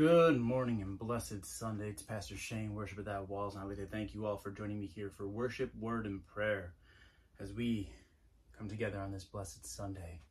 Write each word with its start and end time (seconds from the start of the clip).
Good 0.00 0.40
morning 0.40 0.80
and 0.80 0.98
blessed 0.98 1.44
Sunday. 1.44 1.90
It's 1.90 2.02
Pastor 2.02 2.34
Shane, 2.34 2.74
Worship 2.74 2.96
Without 2.96 3.28
Walls, 3.28 3.54
and 3.54 3.62
I'd 3.62 3.68
like 3.68 3.76
to 3.76 3.84
thank 3.84 4.14
you 4.14 4.24
all 4.24 4.38
for 4.38 4.50
joining 4.50 4.80
me 4.80 4.86
here 4.86 5.12
for 5.14 5.28
worship, 5.28 5.70
word, 5.78 6.06
and 6.06 6.26
prayer 6.26 6.72
as 7.38 7.52
we 7.52 7.92
come 8.56 8.66
together 8.66 8.98
on 8.98 9.12
this 9.12 9.24
blessed 9.24 9.66
Sunday. 9.66 10.22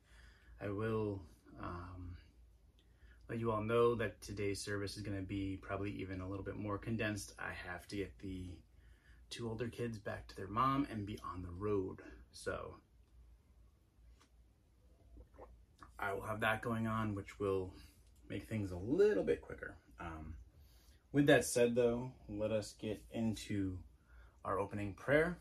I 0.60 0.70
will 0.70 1.22
um, 1.62 2.16
let 3.28 3.38
you 3.38 3.52
all 3.52 3.62
know 3.62 3.94
that 3.94 4.20
today's 4.20 4.60
service 4.60 4.96
is 4.96 5.04
going 5.04 5.16
to 5.16 5.22
be 5.22 5.56
probably 5.62 5.92
even 5.92 6.20
a 6.20 6.28
little 6.28 6.44
bit 6.44 6.56
more 6.56 6.76
condensed. 6.76 7.34
I 7.38 7.52
have 7.70 7.86
to 7.90 7.96
get 7.96 8.18
the 8.18 8.46
two 9.30 9.48
older 9.48 9.68
kids 9.68 9.98
back 9.98 10.26
to 10.26 10.36
their 10.36 10.48
mom 10.48 10.88
and 10.90 11.06
be 11.06 11.16
on 11.32 11.42
the 11.42 11.64
road. 11.64 12.02
So 12.32 12.74
I 15.96 16.12
will 16.12 16.22
have 16.22 16.40
that 16.40 16.60
going 16.60 16.88
on, 16.88 17.14
which 17.14 17.38
will 17.38 17.72
make 18.30 18.48
things 18.48 18.70
a 18.70 18.76
little 18.76 19.24
bit 19.24 19.42
quicker. 19.42 19.76
Um, 19.98 20.34
with 21.12 21.26
that 21.26 21.44
said, 21.44 21.74
though, 21.74 22.12
let 22.28 22.52
us 22.52 22.74
get 22.80 23.02
into 23.10 23.78
our 24.44 24.58
opening 24.58 24.94
prayer. 24.94 25.38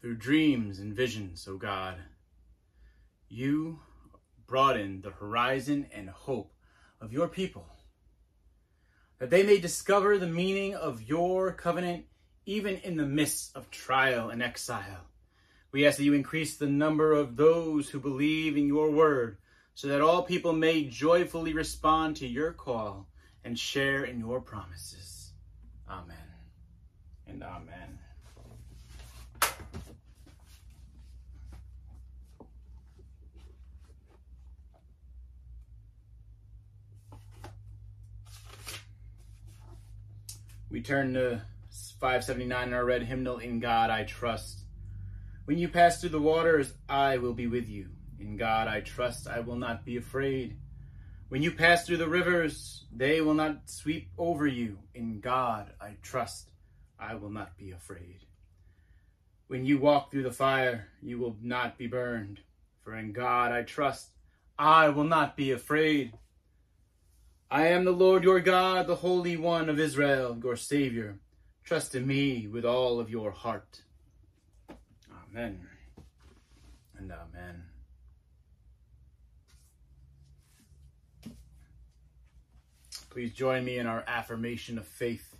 Through 0.00 0.16
dreams 0.16 0.78
and 0.78 0.94
visions, 0.94 1.48
O 1.48 1.56
God, 1.56 1.96
you 3.28 3.80
broaden 4.46 5.00
the 5.00 5.10
horizon 5.10 5.86
and 5.94 6.10
hope 6.10 6.52
of 7.00 7.12
your 7.12 7.28
people, 7.28 7.66
that 9.18 9.30
they 9.30 9.42
may 9.42 9.58
discover 9.58 10.18
the 10.18 10.26
meaning 10.26 10.74
of 10.74 11.02
your 11.02 11.52
covenant 11.52 12.04
even 12.44 12.76
in 12.78 12.96
the 12.96 13.06
midst 13.06 13.56
of 13.56 13.70
trial 13.70 14.30
and 14.30 14.42
exile. 14.42 15.06
We 15.72 15.86
ask 15.86 15.98
that 15.98 16.04
you 16.04 16.14
increase 16.14 16.56
the 16.56 16.66
number 16.66 17.12
of 17.12 17.36
those 17.36 17.88
who 17.88 18.00
believe 18.00 18.56
in 18.56 18.66
your 18.66 18.90
word 18.90 19.38
so 19.80 19.88
that 19.88 20.02
all 20.02 20.22
people 20.22 20.52
may 20.52 20.84
joyfully 20.84 21.54
respond 21.54 22.14
to 22.14 22.26
your 22.26 22.52
call 22.52 23.08
and 23.44 23.58
share 23.58 24.04
in 24.04 24.18
your 24.20 24.38
promises. 24.38 25.32
Amen 25.88 26.18
and 27.26 27.42
amen. 27.42 27.98
We 40.70 40.82
turn 40.82 41.14
to 41.14 41.40
579 42.00 42.68
in 42.68 42.74
our 42.74 42.84
red 42.84 43.04
hymnal, 43.04 43.38
In 43.38 43.60
God 43.60 43.88
I 43.88 44.04
Trust. 44.04 44.64
When 45.46 45.56
you 45.56 45.70
pass 45.70 46.02
through 46.02 46.10
the 46.10 46.20
waters, 46.20 46.74
I 46.86 47.16
will 47.16 47.32
be 47.32 47.46
with 47.46 47.66
you. 47.66 47.88
In 48.20 48.36
God 48.36 48.68
I 48.68 48.80
trust, 48.80 49.26
I 49.26 49.40
will 49.40 49.56
not 49.56 49.84
be 49.84 49.96
afraid. 49.96 50.58
When 51.30 51.42
you 51.42 51.50
pass 51.52 51.86
through 51.86 51.96
the 51.96 52.08
rivers, 52.08 52.84
they 52.94 53.22
will 53.22 53.34
not 53.34 53.70
sweep 53.70 54.10
over 54.18 54.46
you. 54.46 54.78
In 54.94 55.20
God 55.20 55.72
I 55.80 55.96
trust, 56.02 56.50
I 56.98 57.14
will 57.14 57.30
not 57.30 57.56
be 57.56 57.70
afraid. 57.70 58.26
When 59.46 59.64
you 59.64 59.78
walk 59.78 60.10
through 60.10 60.24
the 60.24 60.30
fire, 60.30 60.88
you 61.02 61.18
will 61.18 61.36
not 61.40 61.78
be 61.78 61.86
burned. 61.86 62.40
For 62.82 62.94
in 62.94 63.12
God 63.12 63.52
I 63.52 63.62
trust, 63.62 64.10
I 64.58 64.90
will 64.90 65.04
not 65.04 65.36
be 65.36 65.52
afraid. 65.52 66.12
I 67.50 67.68
am 67.68 67.84
the 67.84 67.90
Lord 67.90 68.22
your 68.22 68.40
God, 68.40 68.86
the 68.86 68.96
Holy 68.96 69.36
One 69.36 69.68
of 69.70 69.80
Israel, 69.80 70.38
your 70.42 70.56
Savior. 70.56 71.18
Trust 71.64 71.94
in 71.94 72.06
me 72.06 72.46
with 72.46 72.64
all 72.64 73.00
of 73.00 73.08
your 73.08 73.30
heart. 73.30 73.80
Amen 75.32 75.66
and 76.98 77.10
amen. 77.10 77.69
Please 83.10 83.32
join 83.32 83.64
me 83.64 83.76
in 83.76 83.88
our 83.88 84.04
affirmation 84.06 84.78
of 84.78 84.86
faith. 84.86 85.34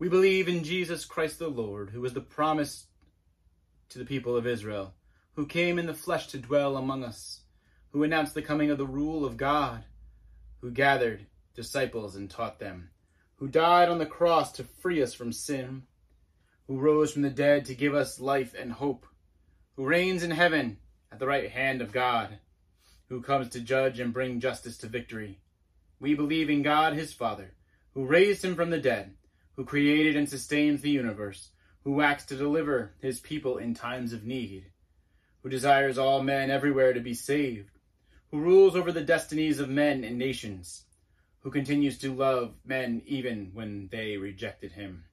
We 0.00 0.08
believe 0.08 0.48
in 0.48 0.64
Jesus 0.64 1.04
Christ 1.04 1.38
the 1.38 1.46
Lord, 1.46 1.90
who 1.90 2.00
was 2.00 2.12
the 2.12 2.20
promise 2.20 2.86
to 3.90 4.00
the 4.00 4.04
people 4.04 4.36
of 4.36 4.48
Israel, 4.48 4.94
who 5.34 5.46
came 5.46 5.78
in 5.78 5.86
the 5.86 5.94
flesh 5.94 6.26
to 6.28 6.38
dwell 6.38 6.76
among 6.76 7.04
us, 7.04 7.42
who 7.90 8.02
announced 8.02 8.34
the 8.34 8.42
coming 8.42 8.72
of 8.72 8.78
the 8.78 8.86
rule 8.86 9.24
of 9.24 9.36
God, 9.36 9.84
who 10.60 10.72
gathered 10.72 11.26
disciples 11.54 12.16
and 12.16 12.28
taught 12.28 12.58
them, 12.58 12.90
who 13.36 13.46
died 13.46 13.88
on 13.88 13.98
the 13.98 14.06
cross 14.06 14.50
to 14.52 14.64
free 14.64 15.00
us 15.00 15.14
from 15.14 15.32
sin, 15.32 15.84
who 16.66 16.78
rose 16.78 17.12
from 17.12 17.22
the 17.22 17.30
dead 17.30 17.64
to 17.66 17.76
give 17.76 17.94
us 17.94 18.18
life 18.18 18.54
and 18.58 18.72
hope, 18.72 19.06
who 19.76 19.86
reigns 19.86 20.24
in 20.24 20.32
heaven 20.32 20.78
at 21.12 21.20
the 21.20 21.28
right 21.28 21.48
hand 21.48 21.80
of 21.80 21.92
God, 21.92 22.40
who 23.08 23.22
comes 23.22 23.50
to 23.50 23.60
judge 23.60 24.00
and 24.00 24.12
bring 24.12 24.40
justice 24.40 24.78
to 24.78 24.88
victory. 24.88 25.38
We 26.00 26.14
believe 26.14 26.48
in 26.48 26.62
God, 26.62 26.94
his 26.94 27.12
Father, 27.12 27.54
who 27.94 28.06
raised 28.06 28.44
him 28.44 28.54
from 28.54 28.70
the 28.70 28.78
dead, 28.78 29.14
who 29.56 29.64
created 29.64 30.14
and 30.14 30.28
sustains 30.28 30.80
the 30.80 30.90
universe, 30.90 31.50
who 31.82 32.00
acts 32.00 32.24
to 32.26 32.36
deliver 32.36 32.94
his 33.00 33.18
people 33.18 33.58
in 33.58 33.74
times 33.74 34.12
of 34.12 34.24
need, 34.24 34.66
who 35.42 35.48
desires 35.48 35.98
all 35.98 36.22
men 36.22 36.50
everywhere 36.50 36.92
to 36.92 37.00
be 37.00 37.14
saved, 37.14 37.70
who 38.30 38.38
rules 38.38 38.76
over 38.76 38.92
the 38.92 39.02
destinies 39.02 39.58
of 39.58 39.68
men 39.68 40.04
and 40.04 40.18
nations, 40.18 40.84
who 41.40 41.50
continues 41.50 41.98
to 41.98 42.14
love 42.14 42.54
men 42.64 43.02
even 43.06 43.50
when 43.52 43.88
they 43.90 44.16
rejected 44.16 44.72
him. 44.72 45.04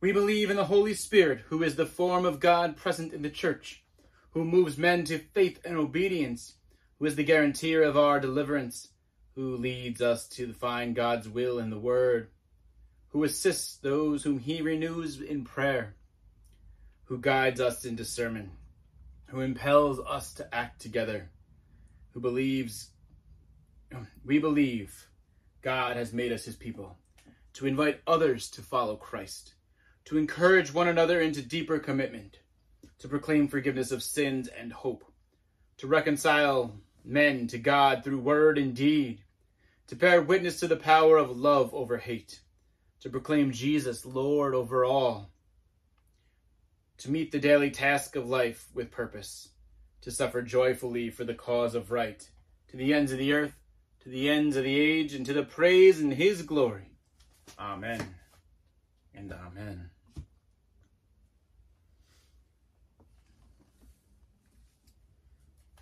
We 0.00 0.12
believe 0.12 0.48
in 0.48 0.56
the 0.56 0.64
Holy 0.64 0.94
Spirit, 0.94 1.40
who 1.48 1.62
is 1.62 1.76
the 1.76 1.84
form 1.84 2.24
of 2.24 2.40
God 2.40 2.76
present 2.76 3.12
in 3.12 3.22
the 3.22 3.30
church, 3.30 3.82
who 4.30 4.44
moves 4.44 4.78
men 4.78 5.04
to 5.04 5.18
faith 5.18 5.60
and 5.64 5.76
obedience, 5.76 6.54
who 6.98 7.06
is 7.06 7.16
the 7.16 7.24
guarantor 7.24 7.82
of 7.82 7.96
our 7.96 8.20
deliverance, 8.20 8.88
who 9.38 9.56
leads 9.56 10.02
us 10.02 10.26
to 10.26 10.52
find 10.52 10.96
God's 10.96 11.28
will 11.28 11.60
in 11.60 11.70
the 11.70 11.78
Word, 11.78 12.28
who 13.10 13.22
assists 13.22 13.76
those 13.76 14.24
whom 14.24 14.40
He 14.40 14.60
renews 14.62 15.20
in 15.20 15.44
prayer, 15.44 15.94
who 17.04 17.18
guides 17.18 17.60
us 17.60 17.84
in 17.84 17.94
discernment, 17.94 18.50
who 19.26 19.38
impels 19.38 20.00
us 20.00 20.34
to 20.34 20.52
act 20.52 20.80
together, 20.80 21.30
who 22.10 22.18
believes, 22.18 22.90
we 24.24 24.40
believe 24.40 25.06
God 25.62 25.96
has 25.96 26.12
made 26.12 26.32
us 26.32 26.44
His 26.44 26.56
people, 26.56 26.98
to 27.52 27.68
invite 27.68 28.00
others 28.08 28.50
to 28.50 28.60
follow 28.60 28.96
Christ 28.96 29.54
to 30.06 30.18
encourage 30.18 30.74
one 30.74 30.88
another 30.88 31.20
into 31.20 31.42
deeper 31.42 31.78
commitment, 31.78 32.38
to 32.98 33.06
proclaim 33.06 33.46
forgiveness 33.46 33.92
of 33.92 34.02
sins 34.02 34.48
and 34.48 34.72
hope, 34.72 35.04
to 35.76 35.86
reconcile 35.86 36.74
men 37.04 37.46
to 37.46 37.58
God 37.58 38.02
through 38.02 38.18
word 38.18 38.58
and 38.58 38.74
deed, 38.74 39.22
to 39.88 39.96
bear 39.96 40.20
witness 40.20 40.60
to 40.60 40.68
the 40.68 40.76
power 40.76 41.16
of 41.16 41.36
love 41.36 41.74
over 41.74 41.96
hate, 41.96 42.40
to 43.00 43.08
proclaim 43.08 43.50
Jesus 43.50 44.04
Lord 44.04 44.54
over 44.54 44.84
all, 44.84 45.30
to 46.98 47.10
meet 47.10 47.32
the 47.32 47.38
daily 47.38 47.70
task 47.70 48.14
of 48.14 48.28
life 48.28 48.68
with 48.74 48.90
purpose, 48.90 49.48
to 50.02 50.10
suffer 50.10 50.42
joyfully 50.42 51.08
for 51.08 51.24
the 51.24 51.34
cause 51.34 51.74
of 51.74 51.90
right, 51.90 52.28
to 52.68 52.76
the 52.76 52.92
ends 52.92 53.12
of 53.12 53.18
the 53.18 53.32
earth, 53.32 53.54
to 54.02 54.10
the 54.10 54.28
ends 54.28 54.56
of 54.56 54.64
the 54.64 54.78
age, 54.78 55.14
and 55.14 55.24
to 55.24 55.32
the 55.32 55.42
praise 55.42 56.00
and 56.00 56.12
his 56.12 56.42
glory. 56.42 56.90
Amen 57.58 58.14
and 59.14 59.32
amen. 59.32 59.88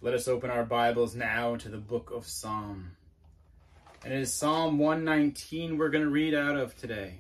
Let 0.01 0.15
us 0.15 0.29
open 0.29 0.51
our 0.51 0.65
Bibles 0.65 1.17
now 1.17 1.57
to 1.57 1.69
the 1.69 1.79
book 1.79 2.13
of 2.15 2.25
Psalm. 2.27 2.96
It 4.07 4.13
is 4.13 4.33
Psalm 4.33 4.79
119 4.79 5.77
we're 5.77 5.89
going 5.89 6.05
to 6.05 6.11
read 6.11 6.33
out 6.33 6.57
of 6.57 6.77
today. 6.77 7.15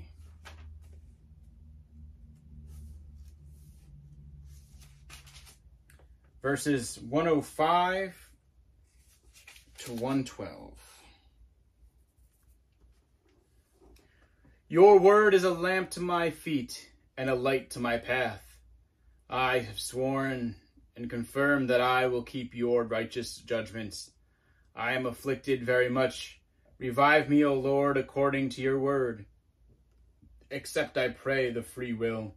Verses 6.41 6.97
105 7.01 8.31
to 9.79 9.93
112. 9.95 10.75
Your 14.69 15.01
word 15.01 15.35
is 15.35 15.43
a 15.43 15.51
lamp 15.51 15.91
to 15.91 16.01
my 16.01 16.31
feet 16.31 16.89
and 17.19 17.29
a 17.29 17.35
light 17.35 17.71
to 17.71 17.81
my 17.81 17.99
path. 17.99 18.61
I 19.29 19.59
have 19.59 19.81
sworn 19.81 20.55
and 20.95 21.11
confirmed 21.11 21.69
that 21.69 21.81
I 21.81 22.07
will 22.07 22.23
keep 22.23 22.55
your 22.55 22.85
righteous 22.85 23.39
judgments. 23.39 24.13
I 24.77 24.93
am 24.93 25.05
afflicted 25.05 25.65
very 25.65 25.89
much. 25.89 26.41
Revive 26.79 27.31
me, 27.31 27.43
O 27.45 27.55
Lord, 27.55 27.97
according 27.97 28.51
to 28.51 28.61
your 28.61 28.79
word. 28.79 29.25
Accept, 30.51 30.99
I 30.99 31.09
pray, 31.09 31.51
the 31.51 31.63
free 31.63 31.95
will, 31.95 32.35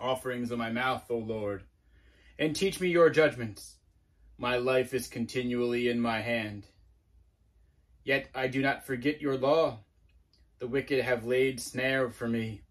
offerings 0.00 0.50
of 0.50 0.58
my 0.58 0.70
mouth, 0.70 1.10
O 1.10 1.16
Lord, 1.18 1.64
and 2.38 2.54
teach 2.54 2.80
me 2.80 2.88
your 2.88 3.10
judgments. 3.10 3.76
My 4.38 4.56
life 4.56 4.94
is 4.94 5.08
continually 5.08 5.88
in 5.88 6.00
my 6.00 6.20
hand. 6.20 6.66
Yet 8.04 8.28
I 8.34 8.46
do 8.46 8.62
not 8.62 8.86
forget 8.86 9.20
your 9.20 9.36
law. 9.36 9.80
The 10.60 10.68
wicked 10.68 11.04
have 11.04 11.26
laid 11.26 11.60
snare 11.60 12.10
for 12.10 12.28
me. 12.28 12.62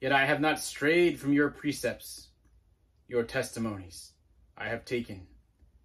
Yet 0.00 0.12
I 0.12 0.24
have 0.24 0.40
not 0.40 0.58
strayed 0.58 1.20
from 1.20 1.32
your 1.32 1.50
precepts. 1.50 2.28
Your 3.06 3.22
testimonies 3.22 4.12
I 4.56 4.68
have 4.68 4.84
taken 4.84 5.26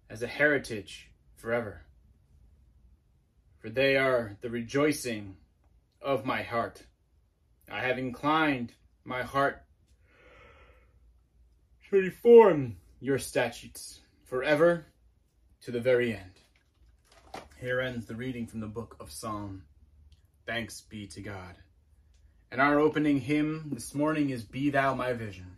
as 0.08 0.22
a 0.22 0.26
heritage 0.26 1.10
forever. 1.36 1.82
For 3.60 3.68
they 3.68 3.96
are 3.96 4.36
the 4.40 4.50
rejoicing 4.50 5.36
of 6.00 6.24
my 6.24 6.42
heart. 6.42 6.82
I 7.70 7.80
have 7.80 7.98
inclined 7.98 8.72
my 9.04 9.22
heart 9.22 9.62
to 11.90 11.96
reform 11.96 12.76
your 13.00 13.18
statutes 13.18 14.00
forever 14.24 14.86
to 15.62 15.70
the 15.70 15.80
very 15.80 16.14
end. 16.14 16.32
Here 17.60 17.80
ends 17.80 18.06
the 18.06 18.14
reading 18.14 18.46
from 18.46 18.60
the 18.60 18.66
book 18.66 18.96
of 19.00 19.10
Psalm. 19.10 19.64
Thanks 20.46 20.80
be 20.82 21.06
to 21.08 21.20
God. 21.20 21.56
And 22.50 22.60
our 22.60 22.78
opening 22.78 23.20
hymn 23.20 23.70
this 23.74 23.94
morning 23.94 24.30
is 24.30 24.42
Be 24.42 24.70
Thou 24.70 24.94
My 24.94 25.12
Vision. 25.12 25.57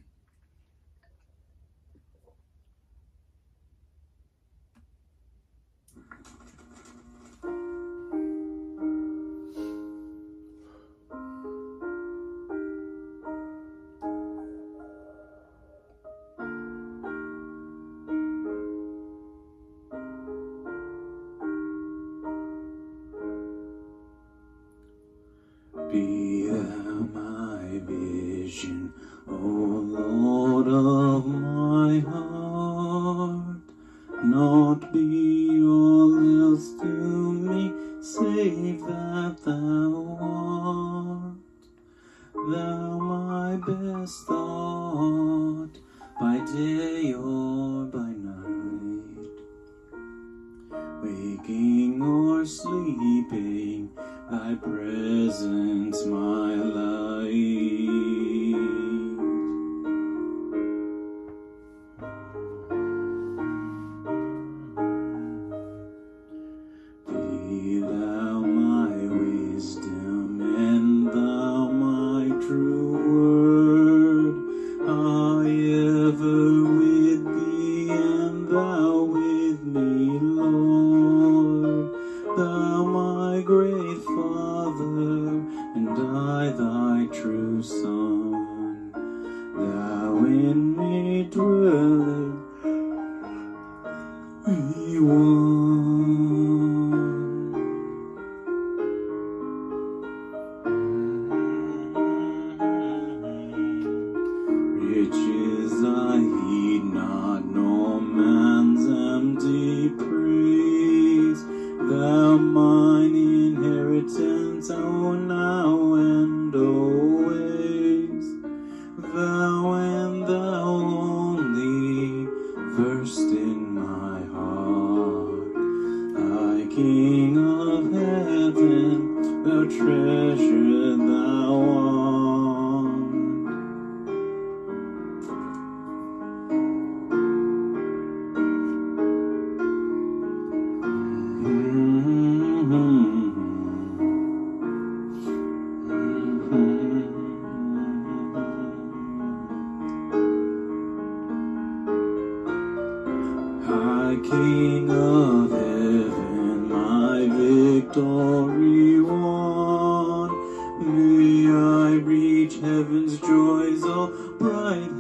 Joys, 163.19 163.83
oh 163.85 164.37
bright 164.39 164.91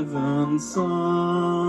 heaven's 0.00 0.74
sun. 0.74 1.59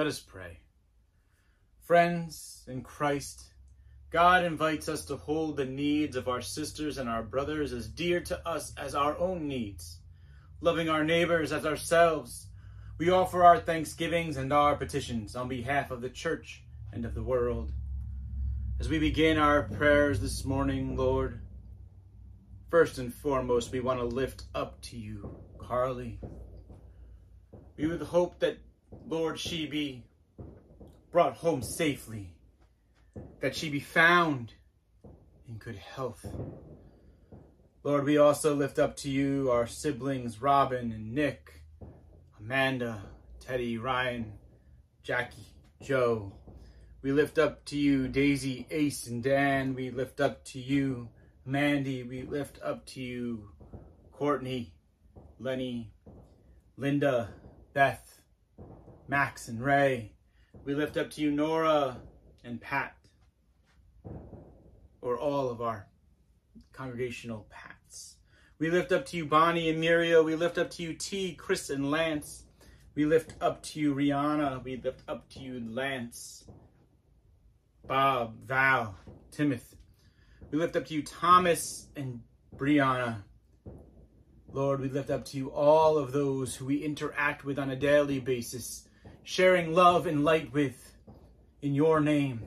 Let 0.00 0.06
us 0.06 0.18
pray. 0.18 0.60
Friends 1.84 2.64
in 2.66 2.80
Christ, 2.80 3.52
God 4.08 4.46
invites 4.46 4.88
us 4.88 5.04
to 5.04 5.16
hold 5.18 5.58
the 5.58 5.66
needs 5.66 6.16
of 6.16 6.26
our 6.26 6.40
sisters 6.40 6.96
and 6.96 7.06
our 7.06 7.22
brothers 7.22 7.74
as 7.74 7.86
dear 7.86 8.20
to 8.20 8.48
us 8.48 8.72
as 8.78 8.94
our 8.94 9.18
own 9.18 9.46
needs. 9.46 9.98
Loving 10.62 10.88
our 10.88 11.04
neighbors 11.04 11.52
as 11.52 11.66
ourselves, 11.66 12.46
we 12.96 13.10
offer 13.10 13.44
our 13.44 13.60
thanksgivings 13.60 14.38
and 14.38 14.54
our 14.54 14.74
petitions 14.74 15.36
on 15.36 15.48
behalf 15.48 15.90
of 15.90 16.00
the 16.00 16.08
church 16.08 16.62
and 16.94 17.04
of 17.04 17.14
the 17.14 17.22
world. 17.22 17.70
As 18.80 18.88
we 18.88 18.98
begin 18.98 19.36
our 19.36 19.64
prayers 19.64 20.18
this 20.18 20.46
morning, 20.46 20.96
Lord, 20.96 21.42
first 22.70 22.96
and 22.96 23.12
foremost, 23.12 23.70
we 23.70 23.80
want 23.80 24.00
to 24.00 24.06
lift 24.06 24.44
up 24.54 24.80
to 24.80 24.96
you 24.96 25.36
Carly. 25.58 26.18
We 27.76 27.86
would 27.86 28.00
hope 28.00 28.38
that, 28.38 28.56
Lord, 29.06 29.38
she 29.38 29.66
be 29.66 30.04
brought 31.10 31.36
home 31.36 31.62
safely, 31.62 32.34
that 33.40 33.56
she 33.56 33.68
be 33.68 33.80
found 33.80 34.52
in 35.48 35.56
good 35.56 35.76
health. 35.76 36.24
Lord, 37.82 38.04
we 38.04 38.18
also 38.18 38.54
lift 38.54 38.78
up 38.78 38.96
to 38.98 39.10
you 39.10 39.50
our 39.50 39.66
siblings, 39.66 40.40
Robin 40.40 40.92
and 40.92 41.14
Nick, 41.14 41.62
Amanda, 42.38 43.02
Teddy, 43.40 43.78
Ryan, 43.78 44.32
Jackie, 45.02 45.54
Joe. 45.82 46.32
We 47.02 47.12
lift 47.12 47.38
up 47.38 47.64
to 47.66 47.78
you 47.78 48.08
Daisy, 48.08 48.66
Ace, 48.70 49.06
and 49.06 49.22
Dan. 49.22 49.74
We 49.74 49.90
lift 49.90 50.20
up 50.20 50.44
to 50.46 50.58
you 50.58 51.08
Mandy. 51.46 52.02
We 52.02 52.22
lift 52.22 52.60
up 52.62 52.84
to 52.86 53.00
you 53.00 53.50
Courtney, 54.12 54.74
Lenny, 55.38 55.90
Linda, 56.76 57.30
Beth, 57.72 58.09
Max, 59.10 59.48
and 59.48 59.60
Ray. 59.60 60.12
We 60.64 60.72
lift 60.72 60.96
up 60.96 61.10
to 61.10 61.20
you 61.20 61.32
Nora 61.32 61.96
and 62.44 62.60
Pat, 62.60 62.94
or 65.02 65.18
all 65.18 65.50
of 65.50 65.60
our 65.60 65.88
congregational 66.72 67.48
Pats. 67.50 68.18
We 68.60 68.70
lift 68.70 68.92
up 68.92 69.04
to 69.06 69.16
you 69.16 69.26
Bonnie 69.26 69.68
and 69.68 69.80
Muriel. 69.80 70.22
We 70.22 70.36
lift 70.36 70.58
up 70.58 70.70
to 70.70 70.84
you 70.84 70.94
T, 70.94 71.34
Chris, 71.34 71.70
and 71.70 71.90
Lance. 71.90 72.44
We 72.94 73.04
lift 73.04 73.34
up 73.40 73.64
to 73.64 73.80
you 73.80 73.96
Rihanna. 73.96 74.62
We 74.62 74.76
lift 74.76 75.02
up 75.08 75.28
to 75.30 75.40
you 75.40 75.60
Lance, 75.68 76.44
Bob, 77.84 78.36
Val, 78.46 78.94
Timothy. 79.32 79.76
We 80.52 80.58
lift 80.58 80.76
up 80.76 80.86
to 80.86 80.94
you 80.94 81.02
Thomas 81.02 81.88
and 81.96 82.20
Brianna. 82.56 83.22
Lord, 84.52 84.80
we 84.80 84.88
lift 84.88 85.10
up 85.10 85.24
to 85.26 85.36
you 85.36 85.50
all 85.50 85.98
of 85.98 86.12
those 86.12 86.54
who 86.54 86.66
we 86.66 86.76
interact 86.76 87.44
with 87.44 87.58
on 87.58 87.70
a 87.70 87.76
daily 87.76 88.20
basis, 88.20 88.86
sharing 89.30 89.72
love 89.72 90.08
and 90.08 90.24
light 90.24 90.52
with 90.52 90.92
in 91.62 91.72
your 91.72 92.00
name, 92.00 92.42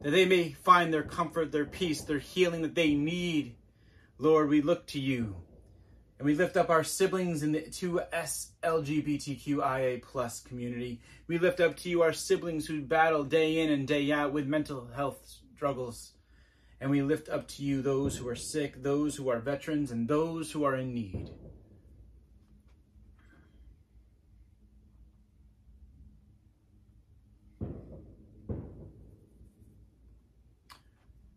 that 0.00 0.12
they 0.12 0.24
may 0.24 0.52
find 0.52 0.94
their 0.94 1.02
comfort, 1.02 1.50
their 1.50 1.64
peace, 1.64 2.02
their 2.02 2.20
healing 2.20 2.62
that 2.62 2.76
they 2.76 2.94
need. 2.94 3.56
Lord, 4.16 4.48
we 4.48 4.62
look 4.62 4.86
to 4.88 5.00
you 5.00 5.34
and 6.16 6.24
we 6.24 6.36
lift 6.36 6.56
up 6.56 6.70
our 6.70 6.84
siblings 6.84 7.42
in 7.42 7.50
the 7.50 7.62
2S 7.62 8.50
LGBTQIA 8.62 10.00
plus 10.00 10.38
community. 10.40 11.00
We 11.26 11.38
lift 11.38 11.58
up 11.58 11.76
to 11.78 11.88
you 11.88 12.02
our 12.02 12.12
siblings 12.12 12.64
who 12.64 12.80
battle 12.80 13.24
day 13.24 13.58
in 13.58 13.72
and 13.72 13.84
day 13.84 14.12
out 14.12 14.32
with 14.32 14.46
mental 14.46 14.86
health 14.94 15.18
struggles. 15.56 16.12
And 16.80 16.92
we 16.92 17.02
lift 17.02 17.28
up 17.28 17.48
to 17.48 17.64
you 17.64 17.82
those 17.82 18.16
who 18.16 18.28
are 18.28 18.36
sick, 18.36 18.84
those 18.84 19.16
who 19.16 19.30
are 19.30 19.40
veterans, 19.40 19.90
and 19.90 20.06
those 20.06 20.52
who 20.52 20.62
are 20.62 20.76
in 20.76 20.94
need. 20.94 21.32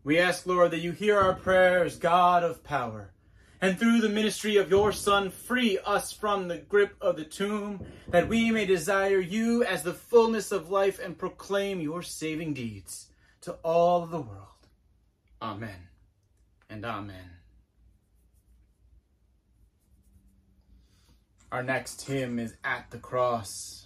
We 0.04 0.18
ask, 0.18 0.46
Lord, 0.46 0.72
that 0.72 0.80
you 0.80 0.92
hear 0.92 1.18
our 1.18 1.34
prayers, 1.34 1.96
God 1.96 2.42
of 2.42 2.64
power 2.64 3.12
and 3.62 3.78
through 3.78 4.00
the 4.00 4.08
ministry 4.08 4.56
of 4.56 4.70
your 4.70 4.90
Son, 4.90 5.30
free 5.30 5.78
us 5.86 6.12
from 6.12 6.48
the 6.48 6.58
grip 6.58 6.96
of 7.00 7.16
the 7.16 7.24
tomb, 7.24 7.86
that 8.08 8.26
we 8.26 8.50
may 8.50 8.66
desire 8.66 9.20
you 9.20 9.62
as 9.62 9.84
the 9.84 9.94
fullness 9.94 10.50
of 10.50 10.68
life 10.68 10.98
and 10.98 11.16
proclaim 11.16 11.80
your 11.80 12.02
saving 12.02 12.54
deeds 12.54 13.06
to 13.42 13.52
all 13.62 14.04
the 14.04 14.20
world. 14.20 14.48
Amen 15.40 15.88
and 16.68 16.84
amen. 16.84 17.30
Our 21.52 21.62
next 21.62 22.02
hymn 22.02 22.40
is 22.40 22.56
At 22.64 22.90
the 22.90 22.98
Cross. 22.98 23.81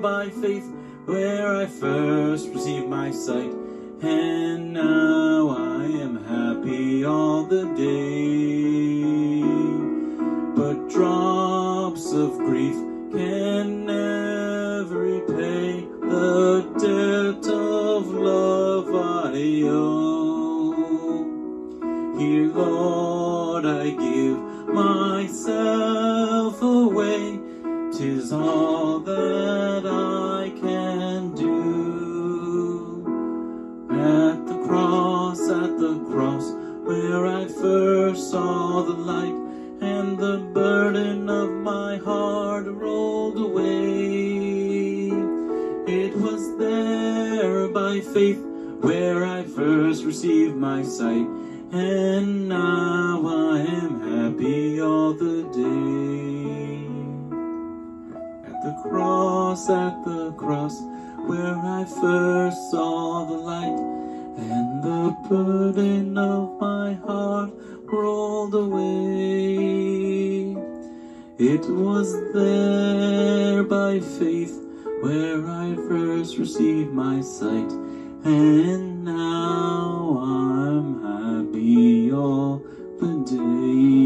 by 0.00 0.28
faith, 0.28 0.66
where 1.06 1.56
I 1.56 1.66
first 1.66 2.48
received 2.50 2.88
my 2.88 3.10
sight. 3.10 3.52
And 4.00 4.72
now 4.72 5.48
I 5.48 5.84
am 5.84 6.24
happy 6.24 7.04
all 7.04 7.44
the 7.44 7.64
day. 7.74 9.42
But 10.54 10.88
drops 10.88 12.12
of 12.12 12.38
grief 12.38 12.76
can 13.12 13.86
never 13.86 14.98
repay 14.98 15.86
the 16.00 16.62
debt 16.78 17.46
of 17.52 18.06
love 18.06 18.88
I 18.94 19.62
owe. 19.66 20.74
Here, 22.18 22.52
Lord, 22.52 23.66
I 23.66 23.90
give 23.90 24.38
myself 24.68 26.62
away. 26.62 27.40
Tis 27.92 28.32
all 28.32 29.00
that 29.00 29.57
faith 48.18 48.42
where 48.80 49.24
I 49.24 49.44
first 49.44 50.04
received 50.04 50.56
my 50.56 50.82
sight. 50.82 51.28
and 51.70 52.48
now 52.48 53.20
I 53.26 53.60
am 53.60 53.94
happy 54.10 54.80
all 54.80 55.12
the 55.12 55.42
day. 55.62 56.78
At 58.50 58.58
the 58.66 58.74
cross, 58.82 59.68
at 59.68 60.04
the 60.04 60.32
cross, 60.32 60.76
where 61.28 61.58
I 61.78 61.84
first 61.84 62.58
saw 62.70 63.26
the 63.26 63.40
light, 63.52 63.78
and 64.48 64.82
the 64.82 65.04
burden 65.28 66.16
of 66.16 66.58
my 66.58 66.94
heart 67.06 67.50
rolled 67.92 68.54
away. 68.54 68.88
It 71.38 71.64
was 71.68 72.12
there 72.32 73.62
by 73.62 74.00
faith 74.00 74.54
where 75.00 75.46
I 75.46 75.74
first 75.88 76.38
received 76.38 76.92
my 76.92 77.20
sight, 77.20 77.70
and 78.24 79.04
now 79.04 80.20
I'm 80.22 81.02
happy 81.02 82.12
all 82.12 82.62
the 83.00 83.24
day. 83.24 83.97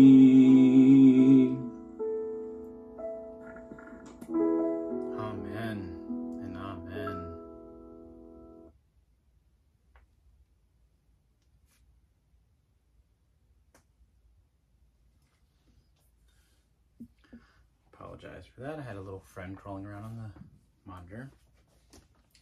Friend 19.32 19.56
crawling 19.56 19.86
around 19.86 20.04
on 20.04 20.16
the 20.16 20.90
monitor, 20.90 21.30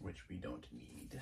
which 0.00 0.28
we 0.28 0.34
don't 0.34 0.66
need. 0.72 1.20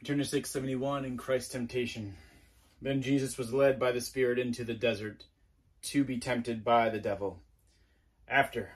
We 0.00 0.06
turn 0.06 0.18
to 0.18 0.24
671 0.24 1.04
in 1.04 1.16
Christ's 1.16 1.52
temptation. 1.52 2.16
Then 2.82 3.00
Jesus 3.00 3.38
was 3.38 3.52
led 3.52 3.78
by 3.78 3.92
the 3.92 4.00
Spirit 4.00 4.40
into 4.40 4.64
the 4.64 4.74
desert 4.74 5.24
to 5.82 6.02
be 6.02 6.18
tempted 6.18 6.64
by 6.64 6.88
the 6.88 6.98
devil. 6.98 7.40
After 8.30 8.72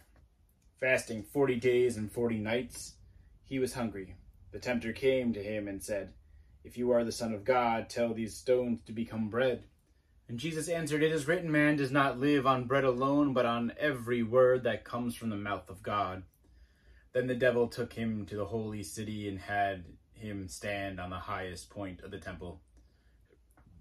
fasting 0.80 1.22
forty 1.22 1.56
days 1.56 1.98
and 1.98 2.10
forty 2.10 2.38
nights, 2.38 2.94
he 3.44 3.58
was 3.58 3.74
hungry. 3.74 4.14
The 4.50 4.58
tempter 4.58 4.92
came 4.92 5.34
to 5.34 5.42
him 5.42 5.68
and 5.68 5.82
said, 5.82 6.14
If 6.64 6.78
you 6.78 6.90
are 6.92 7.04
the 7.04 7.12
Son 7.12 7.34
of 7.34 7.44
God, 7.44 7.90
tell 7.90 8.14
these 8.14 8.34
stones 8.34 8.80
to 8.86 8.92
become 8.92 9.28
bread. 9.28 9.64
And 10.26 10.38
Jesus 10.38 10.68
answered, 10.68 11.02
It 11.02 11.12
is 11.12 11.28
written, 11.28 11.52
Man 11.52 11.76
does 11.76 11.90
not 11.90 12.18
live 12.18 12.46
on 12.46 12.64
bread 12.64 12.84
alone, 12.84 13.34
but 13.34 13.44
on 13.44 13.74
every 13.78 14.22
word 14.22 14.64
that 14.64 14.84
comes 14.84 15.14
from 15.14 15.28
the 15.28 15.36
mouth 15.36 15.68
of 15.68 15.82
God. 15.82 16.22
Then 17.12 17.26
the 17.26 17.34
devil 17.34 17.68
took 17.68 17.92
him 17.92 18.24
to 18.26 18.36
the 18.36 18.46
holy 18.46 18.82
city 18.82 19.28
and 19.28 19.38
had 19.38 19.84
him 20.14 20.48
stand 20.48 20.98
on 20.98 21.10
the 21.10 21.16
highest 21.16 21.68
point 21.68 22.00
of 22.00 22.10
the 22.10 22.18
temple. 22.18 22.60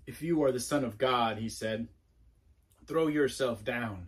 If 0.06 0.22
you 0.22 0.44
are 0.44 0.52
the 0.52 0.60
Son 0.60 0.84
of 0.84 0.98
God, 0.98 1.38
he 1.38 1.48
said, 1.48 1.88
throw 2.88 3.08
yourself 3.08 3.64
down. 3.64 4.08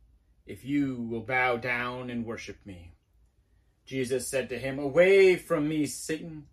if 0.45 0.65
you 0.65 1.07
will 1.09 1.21
bow 1.21 1.57
down 1.57 2.09
and 2.09 2.25
worship 2.25 2.57
me. 2.65 2.93
Jesus 3.85 4.27
said 4.27 4.49
to 4.49 4.59
him, 4.59 4.79
Away 4.79 5.35
from 5.35 5.67
me, 5.67 5.85
Satan, 5.85 6.47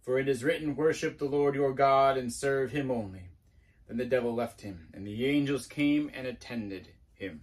for 0.00 0.18
it 0.18 0.28
is 0.28 0.44
written, 0.44 0.76
Worship 0.76 1.18
the 1.18 1.26
Lord 1.26 1.54
your 1.54 1.72
God 1.72 2.16
and 2.16 2.32
serve 2.32 2.72
him 2.72 2.90
only. 2.90 3.30
Then 3.88 3.96
the 3.96 4.04
devil 4.04 4.34
left 4.34 4.62
him, 4.62 4.88
and 4.94 5.06
the 5.06 5.26
angels 5.26 5.66
came 5.66 6.10
and 6.14 6.26
attended 6.26 6.88
him. 7.14 7.42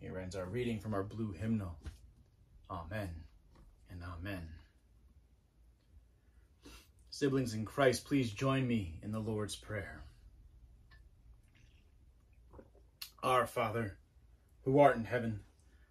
Here 0.00 0.18
ends 0.18 0.36
our 0.36 0.46
reading 0.46 0.80
from 0.80 0.94
our 0.94 1.02
blue 1.02 1.32
hymnal. 1.32 1.76
Amen 2.70 3.10
and 3.90 4.02
amen. 4.02 4.48
Siblings 7.10 7.54
in 7.54 7.64
Christ, 7.64 8.04
please 8.04 8.32
join 8.32 8.66
me 8.66 8.98
in 9.02 9.12
the 9.12 9.20
Lord's 9.20 9.54
Prayer. 9.54 10.02
Our 13.22 13.46
Father, 13.46 13.96
who 14.64 14.78
art 14.78 14.96
in 14.96 15.04
heaven, 15.04 15.40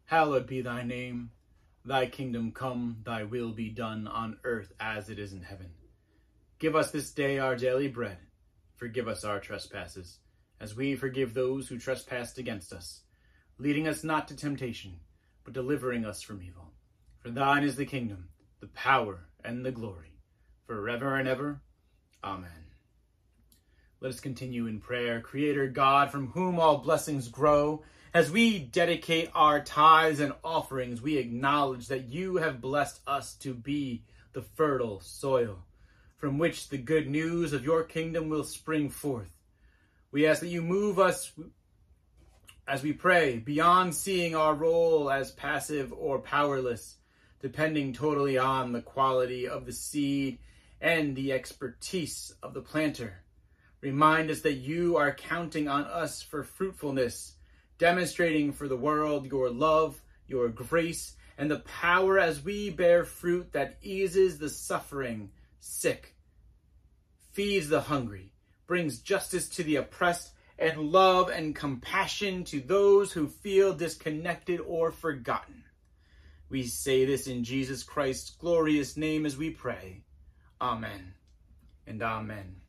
hallowed 0.06 0.48
be 0.48 0.62
thy 0.62 0.84
name. 0.84 1.32
Thy 1.86 2.06
kingdom 2.06 2.52
come, 2.52 2.98
thy 3.04 3.24
will 3.24 3.52
be 3.52 3.70
done 3.70 4.08
on 4.08 4.38
earth 4.44 4.72
as 4.80 5.10
it 5.10 5.20
is 5.20 5.34
in 5.34 5.44
heaven. 5.44 5.72
Give 6.60 6.76
us 6.76 6.92
this 6.92 7.12
day 7.12 7.40
our 7.40 7.56
daily 7.56 7.90
bread. 7.90 8.18
Forgive 8.76 9.08
us 9.08 9.24
our 9.24 9.40
trespasses, 9.40 10.20
as 10.60 10.76
we 10.76 10.96
forgive 10.96 11.34
those 11.34 11.68
who 11.68 11.78
trespass 11.78 12.38
against 12.38 12.72
us. 12.72 13.02
Leading 13.58 13.88
us 13.88 14.04
not 14.04 14.28
to 14.30 14.36
temptation, 14.36 15.00
but 15.44 15.54
delivering 15.54 16.06
us 16.06 16.22
from 16.22 16.42
evil. 16.42 16.72
For 17.20 17.30
thine 17.30 17.64
is 17.64 17.76
the 17.76 17.86
kingdom, 17.86 18.30
the 18.62 18.68
power, 18.68 19.28
and 19.44 19.66
the 19.66 19.72
glory, 19.72 20.20
forever 20.66 21.18
and 21.18 21.28
ever. 21.28 21.62
Amen. 22.24 22.50
Let 24.00 24.10
us 24.14 24.20
continue 24.20 24.68
in 24.68 24.80
prayer. 24.80 25.22
Creator 25.22 25.68
God, 25.68 26.12
from 26.12 26.28
whom 26.28 26.60
all 26.60 26.78
blessings 26.78 27.28
grow, 27.28 27.84
as 28.14 28.32
we 28.32 28.60
dedicate 28.60 29.32
our 29.34 29.60
tithes 29.60 30.20
and 30.20 30.34
offerings, 30.44 31.02
we 31.02 31.18
acknowledge 31.18 31.88
that 31.88 32.10
you 32.10 32.38
have 32.38 32.62
blessed 32.62 33.00
us 33.08 33.34
to 33.36 33.54
be 33.54 34.04
the 34.34 34.44
fertile 34.44 35.00
soil 35.00 35.58
from 36.18 36.38
which 36.38 36.70
the 36.70 36.78
good 36.78 37.10
news 37.10 37.54
of 37.54 37.66
your 37.66 37.84
kingdom 37.84 38.30
will 38.30 38.44
spring 38.44 38.90
forth. 38.90 39.32
We 40.12 40.28
ask 40.28 40.42
that 40.42 40.48
you 40.48 40.62
move 40.62 41.00
us 41.00 41.34
as 42.68 42.84
we 42.84 42.94
pray 42.94 43.40
beyond 43.40 43.96
seeing 43.96 44.36
our 44.36 44.54
role 44.54 45.12
as 45.12 45.32
passive 45.32 45.92
or 45.92 46.20
powerless, 46.20 46.98
depending 47.42 47.94
totally 47.94 48.38
on 48.38 48.72
the 48.72 48.82
quality 48.82 49.48
of 49.48 49.66
the 49.66 49.74
seed 49.74 50.38
and 50.80 51.16
the 51.16 51.34
expertise 51.34 52.34
of 52.44 52.54
the 52.54 52.62
planter. 52.62 53.24
Remind 53.82 54.30
us 54.30 54.42
that 54.42 54.54
you 54.54 54.98
are 54.98 55.14
counting 55.14 55.68
on 55.68 55.84
us 55.86 56.22
for 56.22 56.44
fruitfulness, 56.44 57.34
demonstrating 57.84 58.54
for 58.54 58.70
the 58.70 58.78
world 58.78 59.26
your 59.26 59.50
love, 59.50 60.02
your 60.26 60.48
grace, 60.48 61.18
and 61.38 61.52
the 61.52 61.60
power 61.82 62.18
as 62.18 62.42
we 62.42 62.70
bear 62.70 63.04
fruit 63.04 63.52
that 63.52 63.78
eases 63.82 64.38
the 64.38 64.48
suffering, 64.48 65.30
sick, 65.60 66.16
feeds 67.34 67.68
the 67.68 67.82
hungry, 67.82 68.32
brings 68.68 69.00
justice 69.00 69.50
to 69.50 69.64
the 69.64 69.76
oppressed, 69.76 70.32
and 70.58 70.80
love 70.94 71.30
and 71.30 71.58
compassion 71.58 72.46
to 72.46 72.62
those 72.62 73.12
who 73.12 73.28
feel 73.28 73.74
disconnected 73.74 74.62
or 74.62 74.90
forgotten. 74.90 75.66
We 76.48 76.64
say 76.64 77.04
this 77.04 77.28
in 77.28 77.44
Jesus 77.44 77.84
Christ's 77.84 78.30
glorious 78.30 78.96
name 78.96 79.26
as 79.26 79.36
we 79.36 79.50
pray. 79.50 80.04
Amen 80.62 81.16
and 81.86 82.02
amen 82.02 82.62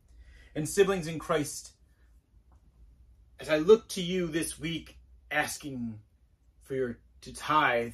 and 0.53 0.67
siblings 0.67 1.07
in 1.07 1.19
Christ, 1.19 1.71
as 3.39 3.49
I 3.49 3.59
look 3.59 3.87
to 3.89 4.01
you 4.01 4.27
this 4.27 4.59
week 4.59 4.97
asking 5.35 5.99
for 6.63 6.75
your 6.75 6.97
to 7.21 7.33
tithe 7.33 7.93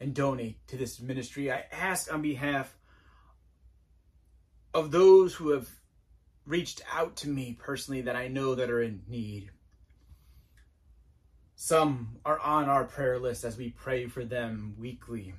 and 0.00 0.14
donate 0.14 0.56
to 0.68 0.76
this 0.76 1.00
ministry, 1.00 1.50
I 1.50 1.64
ask 1.72 2.12
on 2.12 2.20
behalf 2.20 2.76
of 4.74 4.90
those 4.90 5.34
who 5.34 5.50
have 5.50 5.68
reached 6.46 6.82
out 6.92 7.16
to 7.16 7.28
me 7.28 7.56
personally 7.58 8.02
that 8.02 8.16
I 8.16 8.28
know 8.28 8.54
that 8.54 8.70
are 8.70 8.82
in 8.82 9.02
need. 9.08 9.50
Some 11.56 12.18
are 12.24 12.38
on 12.40 12.68
our 12.68 12.84
prayer 12.84 13.18
list 13.18 13.44
as 13.44 13.56
we 13.56 13.70
pray 13.70 14.06
for 14.06 14.24
them 14.24 14.74
weekly. 14.78 15.34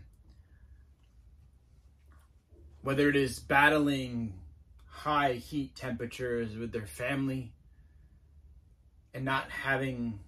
Whether 2.82 3.10
it 3.10 3.16
is 3.16 3.40
battling 3.40 4.34
high 4.88 5.34
heat 5.34 5.76
temperatures 5.76 6.56
with 6.56 6.72
their 6.72 6.88
family 6.88 7.54
and 9.14 9.26
not 9.26 9.52
having 9.52 10.20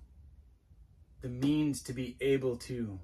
the 1.21 1.29
means 1.29 1.81
to 1.83 1.93
be 1.93 2.15
able 2.21 2.57
to 2.57 2.99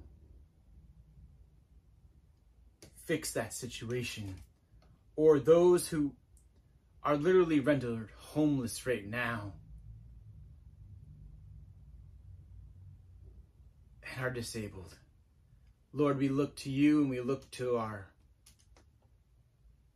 fix 3.06 3.32
that 3.32 3.52
situation, 3.52 4.36
or 5.16 5.38
those 5.38 5.88
who 5.88 6.12
are 7.02 7.16
literally 7.16 7.60
rendered 7.60 8.08
homeless 8.16 8.86
right 8.86 9.06
now 9.06 9.52
and 14.14 14.24
are 14.24 14.30
disabled. 14.30 14.96
Lord, 15.92 16.18
we 16.18 16.28
look 16.28 16.56
to 16.56 16.70
you 16.70 17.02
and 17.02 17.10
we 17.10 17.20
look 17.20 17.50
to 17.52 17.76
our 17.76 18.06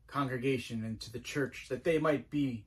congregation 0.06 0.84
and 0.84 1.00
to 1.00 1.12
the 1.12 1.18
church 1.18 1.66
that 1.68 1.84
they 1.84 1.98
might 1.98 2.30
be 2.30 2.64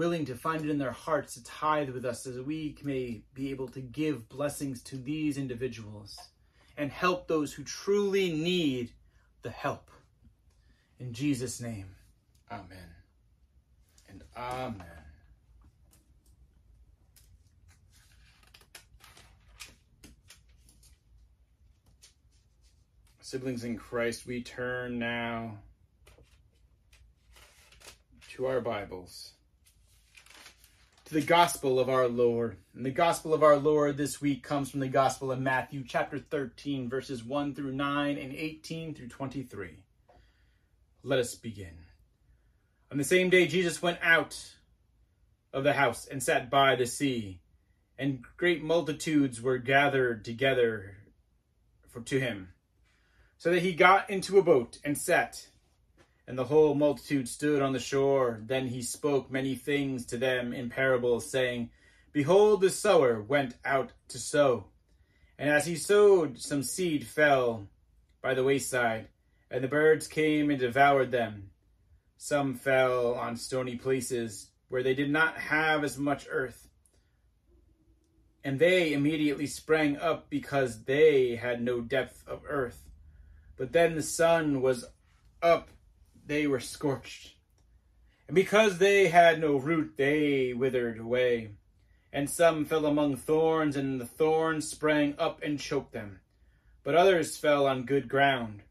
willing 0.00 0.24
to 0.24 0.34
find 0.34 0.64
it 0.64 0.70
in 0.70 0.78
their 0.78 0.90
hearts 0.90 1.34
to 1.34 1.44
tithe 1.44 1.90
with 1.90 2.06
us 2.06 2.24
so 2.24 2.30
that 2.30 2.46
we 2.46 2.74
may 2.82 3.20
be 3.34 3.50
able 3.50 3.68
to 3.68 3.82
give 3.82 4.30
blessings 4.30 4.82
to 4.82 4.96
these 4.96 5.36
individuals 5.36 6.18
and 6.78 6.90
help 6.90 7.28
those 7.28 7.52
who 7.52 7.62
truly 7.62 8.32
need 8.32 8.90
the 9.42 9.50
help. 9.50 9.90
In 10.98 11.12
Jesus' 11.12 11.60
name, 11.60 11.94
amen 12.50 12.94
and 14.08 14.24
amen. 14.34 14.86
Siblings 23.20 23.64
in 23.64 23.76
Christ, 23.76 24.26
we 24.26 24.42
turn 24.42 24.98
now 24.98 25.58
to 28.30 28.46
our 28.46 28.62
Bibles, 28.62 29.32
to 31.10 31.16
the 31.16 31.22
Gospel 31.22 31.80
of 31.80 31.88
our 31.88 32.06
Lord. 32.06 32.56
And 32.72 32.86
the 32.86 32.92
Gospel 32.92 33.34
of 33.34 33.42
our 33.42 33.56
Lord 33.56 33.96
this 33.96 34.20
week 34.20 34.44
comes 34.44 34.70
from 34.70 34.78
the 34.78 34.86
Gospel 34.86 35.32
of 35.32 35.40
Matthew, 35.40 35.82
chapter 35.84 36.20
13, 36.20 36.88
verses 36.88 37.24
1 37.24 37.52
through 37.56 37.72
9 37.72 38.16
and 38.16 38.32
18 38.32 38.94
through 38.94 39.08
23. 39.08 39.70
Let 41.02 41.18
us 41.18 41.34
begin. 41.34 41.74
On 42.92 42.96
the 42.96 43.02
same 43.02 43.28
day, 43.28 43.48
Jesus 43.48 43.82
went 43.82 43.98
out 44.04 44.54
of 45.52 45.64
the 45.64 45.72
house 45.72 46.06
and 46.06 46.22
sat 46.22 46.48
by 46.48 46.76
the 46.76 46.86
sea, 46.86 47.40
and 47.98 48.24
great 48.36 48.62
multitudes 48.62 49.42
were 49.42 49.58
gathered 49.58 50.24
together 50.24 50.94
for, 51.88 52.02
to 52.02 52.20
him, 52.20 52.50
so 53.36 53.50
that 53.50 53.62
he 53.62 53.72
got 53.72 54.10
into 54.10 54.38
a 54.38 54.44
boat 54.44 54.78
and 54.84 54.96
sat, 54.96 55.48
and 56.30 56.38
the 56.38 56.44
whole 56.44 56.76
multitude 56.76 57.28
stood 57.28 57.60
on 57.60 57.72
the 57.72 57.80
shore. 57.80 58.40
Then 58.46 58.68
he 58.68 58.82
spoke 58.82 59.32
many 59.32 59.56
things 59.56 60.06
to 60.06 60.16
them 60.16 60.52
in 60.52 60.70
parables, 60.70 61.28
saying, 61.28 61.70
Behold, 62.12 62.60
the 62.60 62.70
sower 62.70 63.20
went 63.20 63.56
out 63.64 63.90
to 64.10 64.18
sow, 64.20 64.66
and 65.36 65.50
as 65.50 65.66
he 65.66 65.74
sowed, 65.74 66.38
some 66.38 66.62
seed 66.62 67.04
fell 67.04 67.66
by 68.22 68.34
the 68.34 68.44
wayside, 68.44 69.08
and 69.50 69.64
the 69.64 69.66
birds 69.66 70.06
came 70.06 70.50
and 70.50 70.60
devoured 70.60 71.10
them. 71.10 71.50
Some 72.16 72.54
fell 72.54 73.14
on 73.14 73.36
stony 73.36 73.74
places 73.74 74.50
where 74.68 74.84
they 74.84 74.94
did 74.94 75.10
not 75.10 75.36
have 75.36 75.82
as 75.82 75.98
much 75.98 76.28
earth. 76.30 76.68
And 78.44 78.60
they 78.60 78.92
immediately 78.92 79.48
sprang 79.48 79.96
up 79.96 80.30
because 80.30 80.84
they 80.84 81.34
had 81.34 81.60
no 81.60 81.80
depth 81.80 82.22
of 82.28 82.42
earth. 82.48 82.88
But 83.56 83.72
then 83.72 83.96
the 83.96 84.02
sun 84.02 84.62
was 84.62 84.84
up, 85.42 85.70
they 86.30 86.46
were 86.46 86.60
scorched. 86.60 87.34
And 88.28 88.36
because 88.36 88.78
they 88.78 89.08
had 89.08 89.40
no 89.40 89.56
root, 89.56 89.94
they 89.96 90.52
withered 90.52 91.00
away. 91.00 91.56
And 92.12 92.30
some 92.30 92.64
fell 92.64 92.86
among 92.86 93.16
thorns, 93.16 93.76
and 93.76 94.00
the 94.00 94.06
thorns 94.06 94.70
sprang 94.70 95.16
up 95.18 95.42
and 95.42 95.58
choked 95.58 95.92
them. 95.92 96.20
But 96.84 96.94
others 96.94 97.36
fell 97.36 97.66
on 97.66 97.84
good 97.84 98.08
ground, 98.08 98.62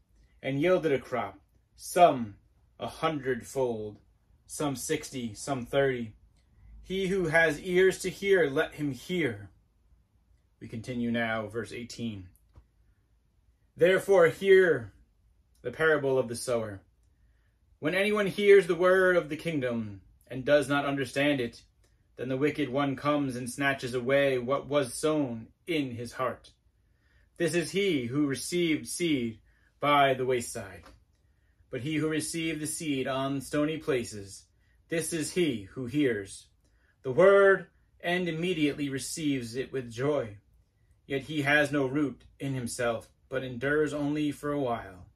and 0.42 0.58
yielded 0.58 0.90
a 0.90 0.98
crop, 0.98 1.38
some 1.76 2.36
a 2.78 2.88
hundredfold, 2.88 3.98
some 4.46 4.74
sixty, 4.74 5.34
some 5.34 5.66
thirty. 5.66 6.14
He 6.82 7.08
who 7.08 7.26
has 7.26 7.60
ears 7.60 7.98
to 7.98 8.08
hear, 8.08 8.48
let 8.48 8.76
him 8.76 8.92
hear. 8.92 9.50
We 10.60 10.68
continue 10.68 11.10
now, 11.10 11.46
verse 11.46 11.74
18. 11.74 12.26
Therefore, 13.76 14.28
hear 14.28 14.94
the 15.60 15.70
parable 15.70 16.18
of 16.18 16.28
the 16.28 16.36
sower. 16.36 16.80
When 17.80 17.94
anyone 17.94 18.26
hears 18.26 18.66
the 18.66 18.74
word 18.74 19.16
of 19.16 19.30
the 19.30 19.38
kingdom 19.38 20.02
and 20.26 20.44
does 20.44 20.68
not 20.68 20.84
understand 20.84 21.40
it, 21.40 21.62
then 22.16 22.28
the 22.28 22.36
wicked 22.36 22.68
one 22.68 22.94
comes 22.94 23.36
and 23.36 23.48
snatches 23.48 23.94
away 23.94 24.36
what 24.36 24.68
was 24.68 24.92
sown 24.92 25.46
in 25.66 25.92
his 25.92 26.12
heart. 26.12 26.50
This 27.38 27.54
is 27.54 27.70
he 27.70 28.04
who 28.04 28.26
received 28.26 28.86
seed 28.86 29.38
by 29.80 30.12
the 30.12 30.26
wayside. 30.26 30.82
But 31.70 31.80
he 31.80 31.96
who 31.96 32.08
received 32.08 32.60
the 32.60 32.66
seed 32.66 33.08
on 33.08 33.40
stony 33.40 33.78
places, 33.78 34.42
this 34.90 35.14
is 35.14 35.32
he 35.32 35.62
who 35.72 35.86
hears 35.86 36.48
the 37.02 37.12
word 37.12 37.68
and 38.02 38.28
immediately 38.28 38.90
receives 38.90 39.56
it 39.56 39.72
with 39.72 39.90
joy. 39.90 40.36
Yet 41.06 41.22
he 41.22 41.40
has 41.42 41.72
no 41.72 41.86
root 41.86 42.24
in 42.38 42.52
himself, 42.52 43.08
but 43.30 43.42
endures 43.42 43.94
only 43.94 44.32
for 44.32 44.52
a 44.52 44.60
while. 44.60 45.06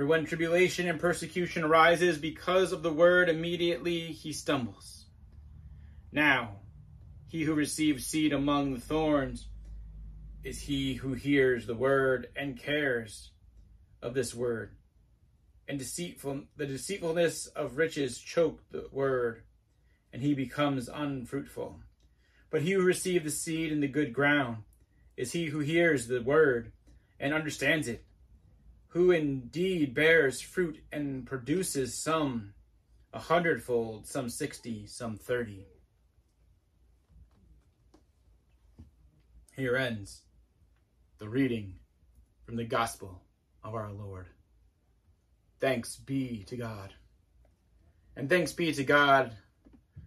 For 0.00 0.06
when 0.06 0.24
tribulation 0.24 0.88
and 0.88 0.98
persecution 0.98 1.62
arises 1.62 2.16
because 2.16 2.72
of 2.72 2.82
the 2.82 2.90
word, 2.90 3.28
immediately 3.28 4.12
he 4.12 4.32
stumbles. 4.32 5.04
Now, 6.10 6.60
he 7.28 7.42
who 7.42 7.52
receives 7.52 8.06
seed 8.06 8.32
among 8.32 8.72
the 8.72 8.80
thorns 8.80 9.48
is 10.42 10.62
he 10.62 10.94
who 10.94 11.12
hears 11.12 11.66
the 11.66 11.74
word 11.74 12.28
and 12.34 12.58
cares 12.58 13.32
of 14.00 14.14
this 14.14 14.34
word 14.34 14.70
and 15.68 15.78
deceitful 15.78 16.44
the 16.56 16.64
deceitfulness 16.64 17.48
of 17.48 17.76
riches 17.76 18.16
choke 18.16 18.62
the 18.70 18.88
word, 18.90 19.42
and 20.14 20.22
he 20.22 20.32
becomes 20.32 20.88
unfruitful. 20.88 21.78
But 22.48 22.62
he 22.62 22.72
who 22.72 22.82
receives 22.82 23.24
the 23.24 23.30
seed 23.30 23.70
in 23.70 23.80
the 23.80 23.86
good 23.86 24.14
ground 24.14 24.62
is 25.18 25.32
he 25.32 25.48
who 25.48 25.58
hears 25.58 26.06
the 26.06 26.22
word 26.22 26.72
and 27.18 27.34
understands 27.34 27.86
it, 27.86 28.02
who 28.90 29.10
indeed 29.10 29.94
bears 29.94 30.40
fruit 30.40 30.78
and 30.92 31.26
produces 31.26 31.94
some 31.94 32.54
a 33.12 33.18
hundredfold, 33.18 34.06
some 34.06 34.28
sixty, 34.28 34.86
some 34.86 35.16
thirty. 35.16 35.66
Here 39.56 39.76
ends 39.76 40.22
the 41.18 41.28
reading 41.28 41.74
from 42.44 42.56
the 42.56 42.64
Gospel 42.64 43.22
of 43.62 43.74
our 43.74 43.92
Lord. 43.92 44.26
Thanks 45.60 45.96
be 45.96 46.44
to 46.44 46.56
God. 46.56 46.94
And 48.16 48.28
thanks 48.28 48.52
be 48.52 48.72
to 48.72 48.84
God 48.84 49.36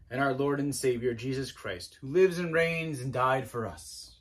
and 0.09 0.21
our 0.21 0.33
Lord 0.33 0.59
and 0.59 0.75
Savior 0.75 1.13
Jesus 1.13 1.51
Christ, 1.51 1.97
who 2.01 2.07
lives 2.07 2.39
and 2.39 2.53
reigns 2.53 2.99
and 2.99 3.13
died 3.13 3.49
for 3.49 3.65
us. 3.65 4.12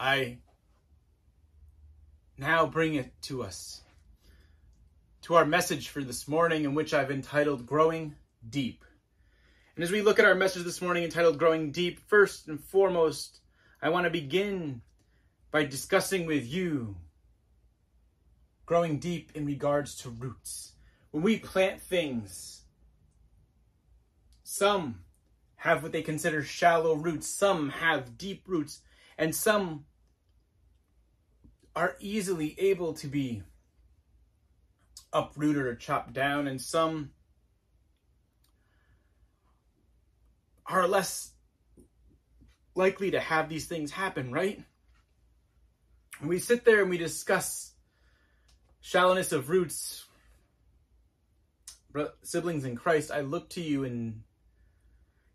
I 0.00 0.38
now 2.38 2.64
bring 2.64 2.94
it 2.94 3.12
to 3.24 3.42
us, 3.42 3.82
to 5.22 5.34
our 5.34 5.44
message 5.44 5.88
for 5.88 6.02
this 6.02 6.26
morning, 6.26 6.64
in 6.64 6.72
which 6.72 6.94
I've 6.94 7.10
entitled 7.10 7.66
Growing 7.66 8.14
Deep. 8.48 8.82
And 9.76 9.84
as 9.84 9.90
we 9.90 10.00
look 10.00 10.18
at 10.18 10.24
our 10.24 10.34
message 10.34 10.64
this 10.64 10.80
morning 10.80 11.04
entitled 11.04 11.38
Growing 11.38 11.70
Deep, 11.70 12.00
first 12.08 12.48
and 12.48 12.58
foremost, 12.58 13.40
I 13.82 13.90
want 13.90 14.04
to 14.04 14.10
begin 14.10 14.80
by 15.50 15.64
discussing 15.64 16.24
with 16.24 16.46
you 16.46 16.96
growing 18.64 19.00
deep 19.00 19.32
in 19.34 19.44
regards 19.44 19.96
to 19.96 20.08
roots. 20.08 20.72
When 21.10 21.22
we 21.22 21.38
plant 21.38 21.78
things, 21.78 22.62
some 24.44 25.00
have 25.56 25.82
what 25.82 25.92
they 25.92 26.00
consider 26.00 26.42
shallow 26.42 26.94
roots, 26.94 27.26
some 27.26 27.68
have 27.68 28.16
deep 28.16 28.44
roots, 28.46 28.80
and 29.18 29.34
some 29.34 29.84
are 31.76 31.96
easily 32.00 32.54
able 32.58 32.94
to 32.94 33.06
be 33.06 33.42
uprooted 35.12 35.64
or 35.64 35.74
chopped 35.74 36.12
down, 36.12 36.46
and 36.46 36.60
some 36.60 37.10
are 40.66 40.86
less 40.86 41.32
likely 42.74 43.10
to 43.10 43.20
have 43.20 43.48
these 43.48 43.66
things 43.66 43.90
happen, 43.90 44.32
right? 44.32 44.62
we 46.22 46.38
sit 46.38 46.64
there 46.64 46.82
and 46.82 46.90
we 46.90 46.98
discuss 46.98 47.72
shallowness 48.80 49.32
of 49.32 49.48
roots, 49.48 50.04
siblings 52.22 52.64
in 52.64 52.76
Christ, 52.76 53.10
I 53.10 53.20
look 53.20 53.48
to 53.50 53.60
you 53.60 53.84
and 53.84 54.22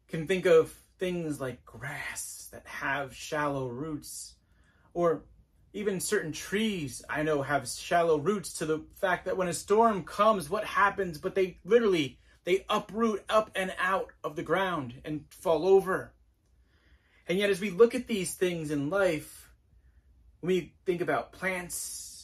can 0.07 0.27
think 0.27 0.45
of 0.45 0.73
things 0.99 1.41
like 1.41 1.65
grass 1.65 2.49
that 2.51 2.65
have 2.67 3.15
shallow 3.15 3.67
roots, 3.67 4.35
or 4.93 5.23
even 5.75 5.99
certain 5.99 6.31
trees 6.31 7.03
I 7.09 7.21
know 7.21 7.43
have 7.43 7.67
shallow 7.67 8.17
roots 8.17 8.53
to 8.53 8.65
the 8.65 8.83
fact 8.95 9.25
that 9.25 9.37
when 9.37 9.47
a 9.47 9.53
storm 9.53 10.03
comes, 10.03 10.49
what 10.49 10.65
happens? 10.65 11.17
But 11.19 11.35
they 11.35 11.59
literally 11.63 12.17
they 12.45 12.65
uproot 12.69 13.23
up 13.29 13.51
and 13.55 13.73
out 13.79 14.11
of 14.23 14.35
the 14.35 14.43
ground 14.43 15.01
and 15.05 15.25
fall 15.29 15.67
over. 15.67 16.13
And 17.27 17.37
yet, 17.37 17.49
as 17.49 17.59
we 17.59 17.71
look 17.71 17.95
at 17.95 18.07
these 18.07 18.35
things 18.35 18.71
in 18.71 18.89
life, 18.89 19.49
when 20.39 20.47
we 20.47 20.73
think 20.85 21.01
about 21.01 21.31
plants, 21.31 22.15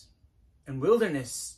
and 0.68 0.82
wilderness, 0.82 1.58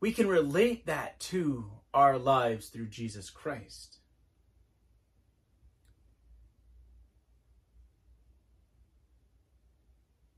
we 0.00 0.12
can 0.12 0.26
relate 0.26 0.86
that 0.86 1.20
to 1.20 1.70
our 1.92 2.18
lives 2.18 2.68
through 2.68 2.88
Jesus 2.88 3.30
Christ. 3.30 3.98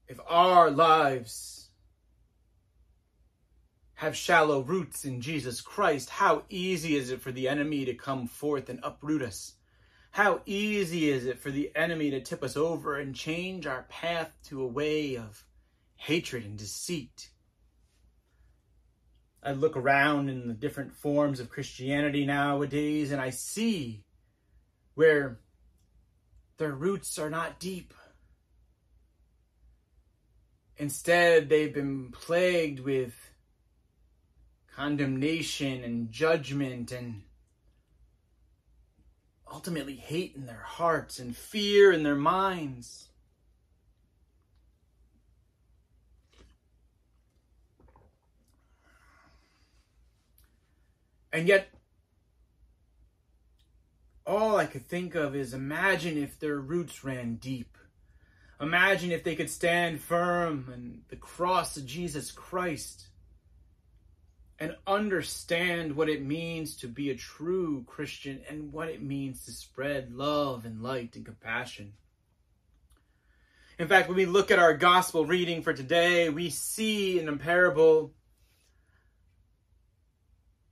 If 0.09 0.21
our 0.29 0.71
lives 0.71 1.71
have 3.95 4.17
shallow 4.17 4.61
roots 4.61 5.05
in 5.05 5.21
Jesus 5.21 5.61
Christ, 5.61 6.11
how 6.11 6.45
easy 6.49 6.97
is 6.97 7.11
it 7.11 7.21
for 7.21 7.33
the 7.33 7.49
enemy 7.49 7.87
to 7.87 7.95
come 7.95 8.29
forth 8.29 8.69
and 8.69 8.79
uproot 8.83 9.23
us? 9.23 9.55
How 10.11 10.43
easy 10.47 11.11
is 11.11 11.27
it 11.27 11.39
for 11.41 11.51
the 11.51 11.73
enemy 11.75 12.11
to 12.11 12.21
tip 12.21 12.43
us 12.43 12.57
over 12.57 12.99
and 12.99 13.15
change 13.15 13.67
our 13.67 13.83
path 13.89 14.37
to 14.45 14.63
a 14.63 14.67
way 14.67 15.17
of 15.17 15.45
hatred 15.97 16.45
and 16.45 16.57
deceit? 16.57 17.31
I 19.43 19.53
look 19.53 19.77
around 19.77 20.29
in 20.29 20.47
the 20.47 20.55
different 20.55 20.95
forms 20.95 21.41
of 21.41 21.51
Christianity 21.51 22.25
nowadays 22.25 23.13
and 23.13 23.21
I 23.21 23.31
see 23.31 24.05
where 24.95 25.41
their 26.59 26.73
roots 26.73 27.19
are 27.19 27.31
not 27.31 27.61
deep. 27.61 27.93
Instead, 30.79 31.49
they've 31.49 31.73
been 31.73 32.11
plagued 32.11 32.81
with 32.81 33.15
condemnation 34.75 35.83
and 35.83 36.13
judgment 36.13 36.93
and 36.93 37.23
ultimately 39.51 39.97
hate 39.97 40.35
in 40.37 40.45
their 40.45 40.63
hearts 40.63 41.19
and 41.19 41.35
fear 41.35 41.93
in 41.93 42.03
their 42.03 42.15
minds. 42.15 43.09
And 51.33 51.49
yet, 51.49 51.69
all 54.27 54.57
I 54.57 54.67
could 54.67 54.87
think 54.87 55.15
of 55.15 55.37
is 55.37 55.55
imagine 55.55 56.19
if 56.19 56.39
their 56.39 56.59
roots 56.59 57.05
ran 57.05 57.37
deep. 57.37 57.76
Imagine 58.61 59.13
if 59.13 59.23
they 59.23 59.37
could 59.37 59.51
stand 59.51 60.01
firm 60.01 60.71
in 60.73 61.03
the 61.09 61.17
cross 61.17 61.77
of 61.77 61.85
Jesus 61.85 62.33
Christ 62.33 63.07
and 64.59 64.75
understand 64.87 65.95
what 65.95 66.09
it 66.09 66.25
means 66.25 66.77
to 66.77 66.89
be 66.89 67.11
a 67.11 67.15
true 67.15 67.85
Christian 67.87 68.41
and 68.49 68.73
what 68.73 68.89
it 68.89 69.03
means 69.03 69.45
to 69.45 69.53
spread 69.53 70.13
love 70.13 70.65
and 70.65 70.83
light 70.83 71.17
and 71.17 71.27
compassion. 71.27 71.93
In 73.79 73.89
fact, 73.89 74.09
when 74.09 74.17
we 74.17 74.25
look 74.25 74.51
at 74.51 74.59
our 74.59 74.73
gospel 74.73 75.27
reading 75.27 75.61
for 75.61 75.75
today, 75.75 76.31
we 76.31 76.49
see 76.49 77.21
in 77.21 77.29
a 77.29 77.37
parable 77.37 78.15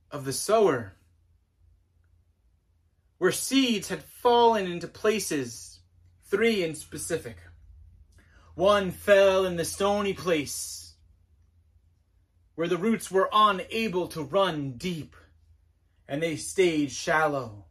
of 0.09 0.25
the 0.25 0.33
sower 0.33 0.93
where 3.19 3.31
seeds 3.31 3.89
had 3.89 4.03
fallen 4.03 4.65
into 4.65 4.87
places, 4.87 5.79
three 6.31 6.63
in 6.63 6.73
specific. 6.73 7.37
One 8.55 8.91
fell 8.91 9.45
in 9.45 9.57
the 9.57 9.65
stony 9.65 10.13
place 10.13 10.95
where 12.55 12.69
the 12.69 12.77
roots 12.77 13.11
were 13.11 13.29
unable 13.33 14.07
to 14.07 14.23
run 14.23 14.71
deep 14.77 15.15
and 16.07 16.23
they 16.23 16.37
stayed 16.37 16.91
shallow. 16.91 17.65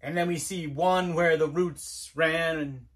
And 0.00 0.16
then 0.16 0.26
we 0.28 0.38
see 0.38 0.66
one 0.66 1.14
where 1.14 1.36
the 1.36 1.48
roots 1.48 2.10
ran, 2.14 2.86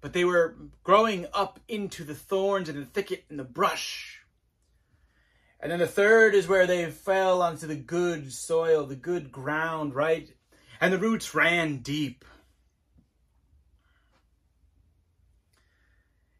but 0.00 0.12
they 0.12 0.24
were 0.24 0.56
growing 0.84 1.26
up 1.32 1.58
into 1.66 2.04
the 2.04 2.14
thorns 2.14 2.68
and 2.68 2.80
the 2.80 2.86
thicket 2.86 3.24
and 3.28 3.40
the 3.40 3.44
brush. 3.44 4.20
And 5.58 5.70
then 5.70 5.80
the 5.80 5.86
third 5.86 6.34
is 6.34 6.46
where 6.46 6.66
they 6.66 6.88
fell 6.90 7.42
onto 7.42 7.66
the 7.66 7.76
good 7.76 8.32
soil, 8.32 8.84
the 8.84 8.96
good 8.96 9.32
ground, 9.32 9.94
right? 9.94 10.32
And 10.80 10.92
the 10.92 10.98
roots 10.98 11.34
ran 11.34 11.78
deep. 11.78 12.24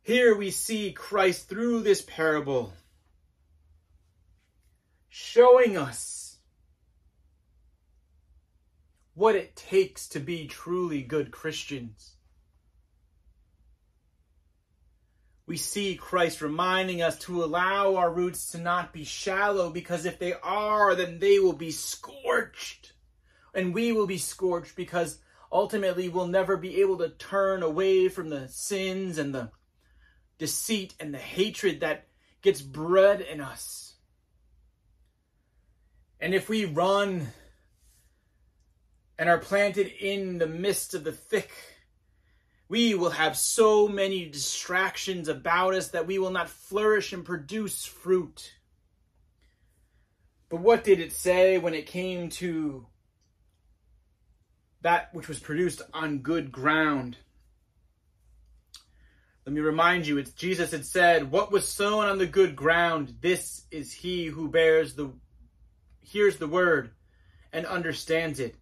Here 0.03 0.35
we 0.35 0.51
see 0.51 0.93
Christ 0.93 1.49
through 1.49 1.83
this 1.83 2.03
parable 2.03 2.73
showing 5.09 5.77
us 5.77 6.39
what 9.15 9.37
it 9.37 9.55
takes 9.55 10.09
to 10.09 10.19
be 10.19 10.49
truly 10.49 11.03
good 11.03 11.31
Christians. 11.31 12.17
We 15.47 15.57
see 15.57 15.95
Christ 15.95 16.41
reminding 16.41 17.01
us 17.01 17.17
to 17.21 17.45
allow 17.45 17.95
our 17.95 18.13
roots 18.13 18.51
to 18.53 18.59
not 18.59 18.93
be 18.93 19.05
shallow 19.05 19.71
because 19.71 20.05
if 20.05 20.19
they 20.19 20.33
are, 20.33 20.97
then 20.97 21.21
they 21.21 21.39
will 21.39 21.53
be 21.53 21.71
scorched. 21.71 22.93
And 23.55 23.73
we 23.73 23.93
will 23.93 24.07
be 24.07 24.19
scorched 24.19 24.75
because 24.75 25.19
ultimately 25.53 26.09
we'll 26.09 26.27
never 26.27 26.57
be 26.57 26.81
able 26.81 26.99
to 26.99 27.11
turn 27.11 27.63
away 27.63 28.09
from 28.09 28.31
the 28.31 28.49
sins 28.49 29.19
and 29.19 29.33
the 29.33 29.51
deceit 30.43 30.93
and 30.99 31.15
the 31.15 31.19
hatred 31.19 31.79
that 31.83 32.09
gets 32.43 32.61
bred 32.61 33.21
in 33.21 33.41
us. 33.41 33.95
And 36.19 36.35
if 36.35 36.49
we 36.49 36.65
run 36.65 37.29
and 39.17 39.29
are 39.29 39.39
planted 39.39 39.87
in 39.87 40.39
the 40.39 40.49
midst 40.49 40.95
of 40.95 41.05
the 41.05 41.13
thick, 41.13 41.53
we 42.69 42.97
will 42.97 43.11
have 43.11 43.37
so 43.37 43.87
many 43.87 44.29
distractions 44.29 45.29
about 45.29 45.75
us 45.75 45.91
that 45.91 46.09
we 46.09 46.19
will 46.19 46.33
not 46.33 46.49
flourish 46.49 47.13
and 47.13 47.25
produce 47.25 47.85
fruit. 47.85 48.53
But 50.49 50.59
what 50.59 50.83
did 50.83 50.99
it 50.99 51.13
say 51.13 51.57
when 51.57 51.73
it 51.73 51.87
came 51.87 52.31
to 52.31 52.85
that 54.81 55.15
which 55.15 55.29
was 55.29 55.39
produced 55.39 55.83
on 55.95 56.19
good 56.19 56.51
ground? 56.51 57.19
Let 59.45 59.55
me 59.55 59.61
remind 59.61 60.07
you, 60.07 60.19
it's 60.19 60.31
Jesus 60.33 60.71
had 60.71 60.87
said, 60.87 61.31
what 61.31 61.51
was 61.51 61.67
sown 61.67 62.07
on 62.07 62.19
the 62.19 62.27
good 62.27 62.55
ground, 62.55 63.17
this 63.21 63.67
is 63.71 63.93
he 63.93 64.27
who 64.27 64.49
bears 64.49 64.95
the, 64.95 65.11
hears 66.01 66.37
the 66.37 66.47
word 66.47 66.93
and 67.53 67.67
understands 67.67 68.39
it, 68.39 68.55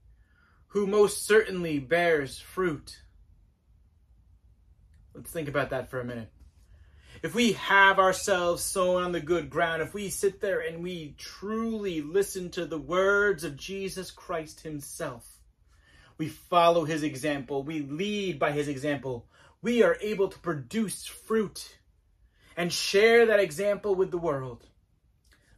who 0.68 0.86
most 0.86 1.26
certainly 1.26 1.78
bears 1.78 2.38
fruit. 2.38 3.02
Let's 5.14 5.30
think 5.30 5.48
about 5.48 5.70
that 5.70 5.90
for 5.90 6.00
a 6.00 6.04
minute. 6.04 6.30
If 7.22 7.34
we 7.34 7.52
have 7.52 7.98
ourselves 7.98 8.62
sown 8.62 9.02
on 9.02 9.12
the 9.12 9.20
good 9.20 9.50
ground, 9.50 9.82
if 9.82 9.92
we 9.92 10.08
sit 10.08 10.40
there 10.40 10.60
and 10.60 10.82
we 10.82 11.14
truly 11.18 12.00
listen 12.00 12.48
to 12.52 12.64
the 12.64 12.78
words 12.78 13.44
of 13.44 13.56
Jesus 13.56 14.10
Christ 14.10 14.60
himself, 14.60 15.26
we 16.16 16.28
follow 16.28 16.84
his 16.84 17.02
example, 17.02 17.62
we 17.62 17.82
lead 17.82 18.38
by 18.38 18.52
his 18.52 18.68
example, 18.68 19.26
we 19.62 19.82
are 19.82 19.96
able 20.00 20.28
to 20.28 20.38
produce 20.38 21.04
fruit 21.06 21.76
and 22.56 22.72
share 22.72 23.26
that 23.26 23.40
example 23.40 23.94
with 23.94 24.10
the 24.10 24.18
world. 24.18 24.66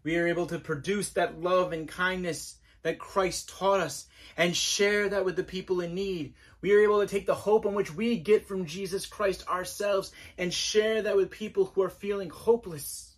We 0.02 0.16
are 0.16 0.26
able 0.26 0.46
to 0.46 0.58
produce 0.58 1.10
that 1.10 1.40
love 1.40 1.72
and 1.72 1.88
kindness 1.88 2.56
that 2.82 2.98
Christ 2.98 3.48
taught 3.48 3.80
us 3.80 4.06
and 4.36 4.56
share 4.56 5.08
that 5.08 5.24
with 5.24 5.36
the 5.36 5.44
people 5.44 5.80
in 5.80 5.94
need. 5.94 6.34
We 6.60 6.74
are 6.74 6.82
able 6.82 7.00
to 7.00 7.06
take 7.06 7.26
the 7.26 7.34
hope 7.34 7.64
in 7.64 7.74
which 7.74 7.94
we 7.94 8.18
get 8.18 8.46
from 8.46 8.66
Jesus 8.66 9.06
Christ 9.06 9.46
ourselves 9.48 10.10
and 10.36 10.52
share 10.52 11.02
that 11.02 11.16
with 11.16 11.30
people 11.30 11.66
who 11.66 11.82
are 11.82 11.90
feeling 11.90 12.30
hopeless. 12.30 13.14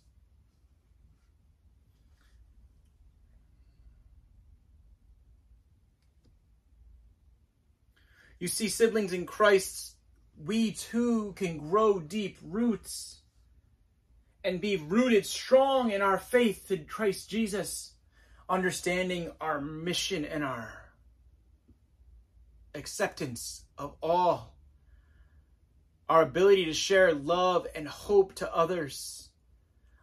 You 8.37 8.47
see, 8.47 8.69
siblings 8.69 9.13
in 9.13 9.25
Christ 9.25 9.94
we 10.43 10.71
too 10.71 11.33
can 11.35 11.57
grow 11.57 11.99
deep 11.99 12.37
roots 12.43 13.21
and 14.43 14.61
be 14.61 14.77
rooted 14.77 15.25
strong 15.25 15.91
in 15.91 16.01
our 16.01 16.17
faith 16.17 16.71
in 16.71 16.85
Christ 16.85 17.29
Jesus, 17.29 17.93
understanding 18.47 19.31
our 19.41 19.59
mission 19.59 20.23
and 20.23 20.43
our 20.43 20.91
acceptance 22.75 23.65
of 23.77 23.95
all, 24.03 24.55
our 26.07 26.21
ability 26.21 26.65
to 26.65 26.73
share 26.73 27.13
love 27.13 27.65
and 27.73 27.87
hope 27.87 28.35
to 28.35 28.55
others, 28.55 29.29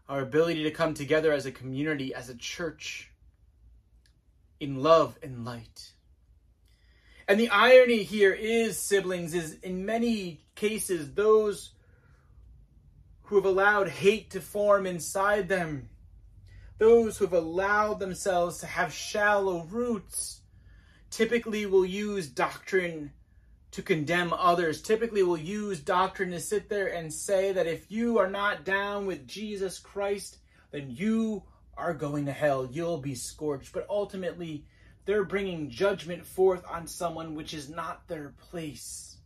our 0.09 0.23
ability 0.23 0.65
to 0.65 0.71
come 0.71 0.95
together 0.95 1.33
as 1.33 1.47
a 1.47 1.53
community, 1.53 2.15
as 2.15 2.29
a 2.29 2.35
church, 2.35 3.13
in 4.59 4.83
love 4.83 5.19
and 5.23 5.45
light. 5.45 5.93
And 7.29 7.39
the 7.39 7.49
irony 7.51 8.03
here 8.03 8.33
is, 8.33 8.79
siblings, 8.79 9.35
is 9.35 9.55
in 9.63 9.87
many 9.87 10.45
cases, 10.55 11.13
those 11.15 11.71
who 13.23 13.37
have 13.37 13.45
allowed 13.45 13.89
hate 13.89 14.31
to 14.31 14.41
form 14.41 14.87
inside 14.87 15.49
them, 15.49 15.89
those 16.79 17.17
who 17.17 17.25
have 17.25 17.35
allowed 17.35 18.01
themselves 18.01 18.59
to 18.59 18.67
have 18.67 18.93
shallow 18.93 19.65
roots, 19.71 20.41
typically 21.11 21.67
will 21.67 21.87
use 21.87 22.27
doctrine 22.27 23.13
to 23.73 23.83
condemn 23.83 24.33
others 24.35 24.83
typically 24.83 25.23
will 25.23 25.37
use 25.37 25.81
doctrine 25.81 26.31
to 26.31 26.41
sit 26.41 26.69
there 26.69 26.89
and 26.89 27.13
say 27.13 27.53
that 27.53 27.67
if 27.67 27.91
you 27.91 28.19
are 28.19 28.31
not 28.31 28.65
down 28.65 29.07
with 29.07 29.27
Jesus 29.27 29.79
Christ, 29.79 30.39
then 30.71 30.91
you 30.91 31.43
are 31.77 31.95
going 31.95 32.27
to 32.27 32.33
hell. 32.33 32.69
You'll 32.71 32.99
be 32.99 33.15
scorched. 33.15 33.73
But 33.73 33.87
ultimately, 33.89 34.67
they're 35.05 35.25
bringing 35.25 35.71
judgment 35.71 36.25
forth 36.25 36.65
on 36.69 36.87
someone 36.87 37.35
which 37.35 37.55
is 37.55 37.69
not 37.69 38.07
their 38.09 38.35
place. 38.51 39.17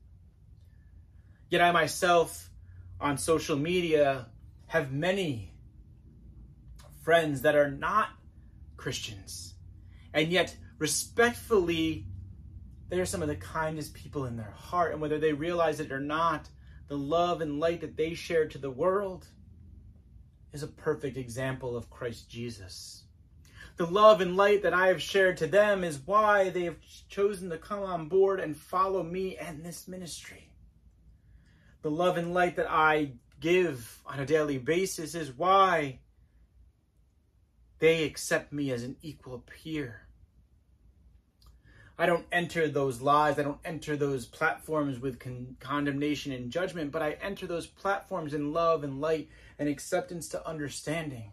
Yet 1.51 1.61
I 1.61 1.71
myself, 1.73 2.51
on 3.01 3.19
social 3.19 3.57
media, 3.57 4.27
have 4.67 4.93
many 4.93 5.53
friends 7.05 7.43
that 7.43 7.55
are 7.55 7.71
not 7.71 8.09
Christians. 8.77 9.55
And 10.13 10.33
yet, 10.33 10.57
respectfully, 10.79 12.07
they 12.89 13.01
are 13.01 13.07
some 13.07 13.23
of 13.23 13.29
the 13.29 13.37
kindest 13.37 13.95
people 13.95 14.25
in 14.25 14.37
their 14.37 14.55
heart. 14.57 14.93
And 14.93 15.01
whether 15.01 15.19
they 15.19 15.33
realize 15.33 15.79
it 15.79 15.93
or 15.93 16.01
not, 16.01 16.49
the 16.89 16.97
love 16.97 17.41
and 17.41 17.61
light 17.61 17.81
that 17.83 17.97
they 17.97 18.15
share 18.15 18.49
to 18.49 18.59
the 18.59 18.71
world 18.71 19.27
is 20.53 20.63
a 20.63 20.69
perfect 20.69 21.17
example 21.17 21.77
of 21.77 21.91
Christ 21.91 22.31
Jesus. 22.31 23.06
The 23.77 23.87
love 23.87 24.23
and 24.23 24.37
light 24.37 24.63
that 24.63 24.73
I 24.73 24.89
have 24.89 25.03
shared 25.03 25.37
to 25.39 25.47
them 25.47 25.85
is 25.85 25.99
why 25.99 26.49
they 26.49 26.65
have 26.65 26.81
chosen 27.09 27.51
to 27.51 27.59
come 27.59 27.83
on 27.83 28.09
board 28.09 28.41
and 28.41 28.57
follow 28.57 29.03
me 29.03 29.37
and 29.37 29.63
this 29.63 29.87
ministry. 29.87 30.51
The 31.83 31.91
love 31.91 32.17
and 32.17 32.33
light 32.33 32.57
that 32.57 32.71
I 32.71 33.13
give 33.39 34.01
on 34.07 34.19
a 34.19 34.27
daily 34.27 34.57
basis 34.57 35.15
is 35.15 35.31
why 35.31 35.99
they 37.79 38.05
accept 38.05 38.51
me 38.51 38.71
as 38.73 38.83
an 38.83 38.97
equal 39.03 39.45
peer. 39.47 40.07
I 41.99 42.07
don't 42.07 42.27
enter 42.33 42.69
those 42.69 43.01
lies. 43.01 43.39
I 43.39 43.43
don't 43.43 43.61
enter 43.65 43.97
those 43.97 44.27
platforms 44.27 44.99
with 44.99 45.19
con- 45.19 45.57
condemnation 45.61 46.33
and 46.33 46.51
judgment, 46.51 46.93
but 46.93 47.03
I 47.03 47.13
enter 47.23 47.47
those 47.47 47.67
platforms 47.67 48.35
in 48.35 48.53
love 48.53 48.85
and 48.85 49.01
light 49.01 49.29
and 49.59 49.69
acceptance 49.69 50.29
to 50.29 50.47
understanding. 50.47 51.33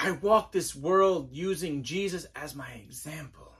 I 0.00 0.12
walk 0.12 0.52
this 0.52 0.76
world 0.76 1.30
using 1.32 1.82
Jesus 1.82 2.24
as 2.36 2.54
my 2.54 2.70
example. 2.70 3.52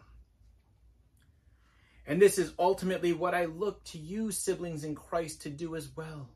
And 2.07 2.23
this 2.23 2.39
is 2.39 2.53
ultimately 2.61 3.13
what 3.13 3.35
I 3.35 3.47
look 3.47 3.83
to 3.87 3.99
you, 3.99 4.31
siblings 4.31 4.85
in 4.85 4.95
Christ, 4.95 5.43
to 5.43 5.51
do 5.51 5.75
as 5.75 5.89
well. 5.97 6.29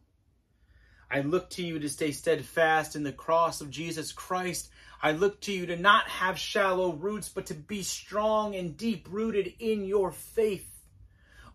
I 1.09 1.21
look 1.21 1.51
to 1.51 1.62
you 1.62 1.79
to 1.79 1.88
stay 1.88 2.11
steadfast 2.11 2.97
in 2.97 3.05
the 3.05 3.12
cross 3.12 3.61
of 3.61 3.71
Jesus 3.71 4.11
Christ. 4.11 4.71
I 5.01 5.12
look 5.12 5.41
to 5.43 5.53
you 5.53 5.67
to 5.67 5.77
not 5.77 6.09
have 6.09 6.37
shallow 6.37 6.95
roots, 6.95 7.29
but 7.29 7.47
to 7.47 7.55
be 7.55 7.85
strong 7.85 8.57
and 8.57 8.77
deep 8.77 9.07
rooted 9.09 9.55
in 9.61 9.85
your 9.85 10.11
faith, 10.11 10.69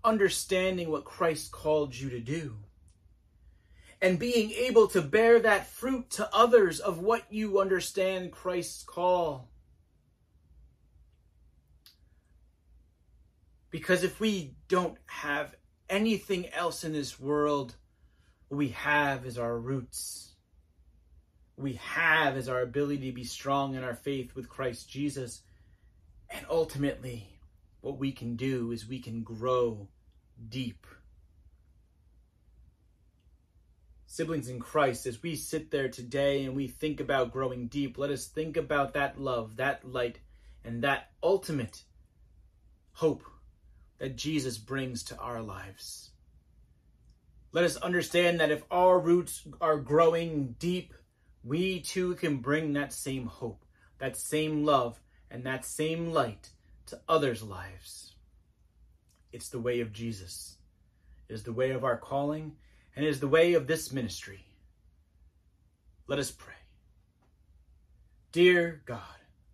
understanding 0.05 0.89
what 0.89 1.03
Christ 1.03 1.51
called 1.51 1.93
you 1.93 2.09
to 2.11 2.21
do. 2.21 2.55
And 4.01 4.19
being 4.19 4.51
able 4.51 4.87
to 4.89 5.01
bear 5.01 5.39
that 5.39 5.67
fruit 5.67 6.09
to 6.11 6.29
others 6.35 6.79
of 6.79 6.99
what 6.99 7.23
you 7.31 7.59
understand 7.59 8.31
Christ's 8.31 8.83
call. 8.83 9.49
Because 13.71 14.03
if 14.03 14.19
we 14.19 14.55
don't 14.67 14.97
have 15.07 15.55
anything 15.89 16.47
else 16.49 16.83
in 16.83 16.93
this 16.93 17.19
world, 17.19 17.75
what 18.47 18.57
we 18.57 18.69
have 18.69 19.25
is 19.25 19.37
our 19.37 19.57
roots. 19.57 20.35
We 21.57 21.73
have 21.73 22.37
is 22.37 22.49
our 22.49 22.61
ability 22.61 23.07
to 23.07 23.15
be 23.15 23.23
strong 23.23 23.75
in 23.75 23.83
our 23.83 23.95
faith 23.95 24.35
with 24.35 24.47
Christ 24.47 24.89
Jesus. 24.89 25.41
And 26.29 26.45
ultimately, 26.49 27.39
what 27.81 27.97
we 27.97 28.11
can 28.11 28.35
do 28.35 28.71
is 28.71 28.87
we 28.87 28.99
can 28.99 29.23
grow 29.23 29.87
deep. 30.49 30.85
Siblings 34.17 34.49
in 34.49 34.59
Christ, 34.59 35.05
as 35.05 35.21
we 35.21 35.35
sit 35.35 35.69
there 35.69 35.89
today 35.89 36.45
and 36.45 36.55
we 36.55 36.67
think 36.67 36.99
about 36.99 37.31
growing 37.31 37.67
deep, 37.67 37.99
let 37.99 38.09
us 38.09 38.25
think 38.25 38.57
about 38.57 38.95
that 38.95 39.21
love, 39.21 39.57
that 39.57 39.87
light, 39.87 40.17
and 40.65 40.83
that 40.83 41.11
ultimate 41.21 41.83
hope 42.93 43.23
that 43.99 44.15
Jesus 44.15 44.57
brings 44.57 45.03
to 45.03 45.17
our 45.19 45.39
lives. 45.43 46.09
Let 47.51 47.63
us 47.63 47.77
understand 47.77 48.39
that 48.39 48.49
if 48.49 48.63
our 48.71 48.97
roots 48.97 49.47
are 49.61 49.77
growing 49.77 50.55
deep, 50.57 50.95
we 51.43 51.81
too 51.81 52.15
can 52.15 52.37
bring 52.37 52.73
that 52.73 52.93
same 52.93 53.27
hope, 53.27 53.65
that 53.99 54.17
same 54.17 54.65
love, 54.65 54.99
and 55.29 55.43
that 55.43 55.63
same 55.63 56.11
light 56.11 56.49
to 56.87 56.99
others' 57.07 57.43
lives. 57.43 58.15
It's 59.31 59.49
the 59.49 59.59
way 59.59 59.81
of 59.81 59.93
Jesus. 59.93 60.57
It 61.29 61.35
is 61.35 61.43
the 61.43 61.53
way 61.53 61.69
of 61.69 61.83
our 61.83 61.97
calling, 61.97 62.55
and 62.97 63.05
it 63.05 63.09
is 63.09 63.21
the 63.21 63.27
way 63.29 63.53
of 63.53 63.67
this 63.67 63.93
ministry. 63.93 64.43
Let 66.07 66.19
us 66.19 66.31
pray. 66.31 66.55
Dear 68.33 68.81
God, 68.85 68.99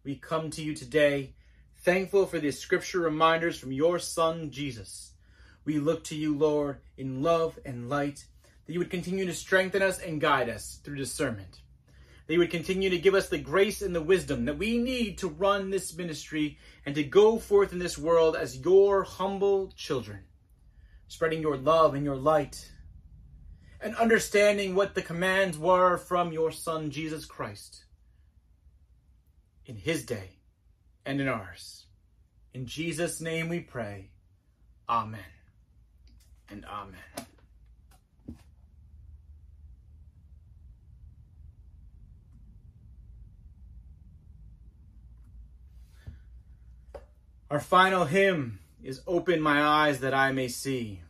we 0.04 0.16
come 0.16 0.50
to 0.50 0.64
you 0.64 0.74
today 0.74 1.36
thankful 1.84 2.26
for 2.26 2.40
the 2.40 2.50
scripture 2.50 3.02
reminders 3.02 3.60
from 3.60 3.72
your 3.72 4.00
Son, 4.00 4.50
Jesus 4.50 5.14
we 5.66 5.80
look 5.80 6.04
to 6.06 6.16
you, 6.16 6.38
Lord, 6.38 6.80
in 6.98 7.24
love 7.24 7.58
and 7.66 7.90
light, 7.90 8.26
that 8.66 8.74
you 8.74 8.80
would 8.80 8.90
continue 8.90 9.26
to 9.26 9.34
strengthen 9.34 9.82
us 9.82 10.00
and 10.00 10.20
guide 10.20 10.50
us 10.50 10.80
through 10.84 10.98
discernment. 10.98 11.62
That 12.28 12.34
you 12.34 12.40
would 12.40 12.52
continue 12.52 12.90
to 12.90 12.98
give 12.98 13.14
us 13.14 13.30
the 13.30 13.38
grace 13.38 13.82
and 13.82 13.96
the 13.96 14.02
wisdom 14.02 14.46
that 14.46 14.58
we 14.58 14.78
need 14.78 15.18
to 15.20 15.28
run 15.28 15.70
this 15.70 15.96
ministry 15.96 16.58
and 16.86 16.96
to 16.96 17.04
go 17.04 17.38
forth 17.38 17.74
in 17.74 17.80
this 17.80 17.98
world 17.98 18.36
as 18.36 18.58
your 18.58 19.04
humble 19.04 19.72
children, 19.76 20.20
spreading 21.08 21.42
your 21.42 21.58
love 21.58 21.96
and 21.96 22.04
your 22.04 22.16
light, 22.16 22.70
and 23.84 23.96
understanding 23.98 24.76
what 24.76 24.96
the 24.96 25.02
commands 25.02 25.58
were 25.58 25.98
from 25.98 26.32
your 26.32 26.52
Son, 26.52 26.90
Jesus 26.90 27.26
Christ, 27.26 27.84
in 29.66 29.76
his 29.76 30.06
day 30.06 30.38
and 31.06 31.20
in 31.20 31.28
ours. 31.28 31.86
In 32.54 32.66
Jesus' 32.66 33.20
name 33.20 33.50
we 33.50 33.60
pray. 33.60 34.10
Amen 34.88 35.20
and 36.50 36.66
Amen. 36.66 36.96
Our 47.52 47.60
final 47.60 48.06
hymn 48.06 48.60
is 48.82 49.02
Open 49.06 49.42
My 49.42 49.62
Eyes 49.62 50.00
That 50.00 50.14
I 50.14 50.32
May 50.32 50.48
See. 50.48 51.02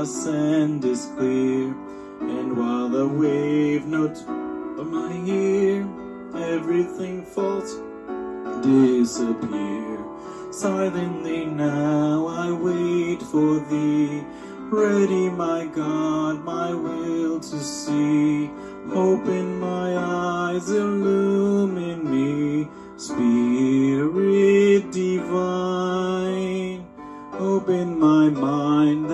Thou 0.00 0.06
sendest 0.06 1.14
clear. 1.16 1.74
And 2.20 2.56
while 2.56 2.88
the 2.88 3.06
wave 3.06 3.84
notes 3.84 4.20
of 4.20 4.86
my 4.86 5.12
ear, 5.26 5.86
everything 6.34 7.26
falls, 7.26 7.74
disappear. 8.62 9.98
Silently 10.50 11.44
now 11.44 12.26
I 12.26 12.50
wait 12.50 13.20
for 13.22 13.60
thee, 13.68 14.24
Ready, 14.72 15.28
my 15.28 15.66
God, 15.66 16.44
my 16.44 16.72
will 16.72 17.40
to 17.40 17.60
see. 17.60 18.48
Open 18.92 19.58
my 19.58 19.96
eyes, 19.96 20.70
illumine 20.70 22.08
me. 22.08 22.68
Spirit 22.96 24.92
divine, 24.92 26.86
open 27.32 27.98
my 27.98 28.30
mind 28.30 29.10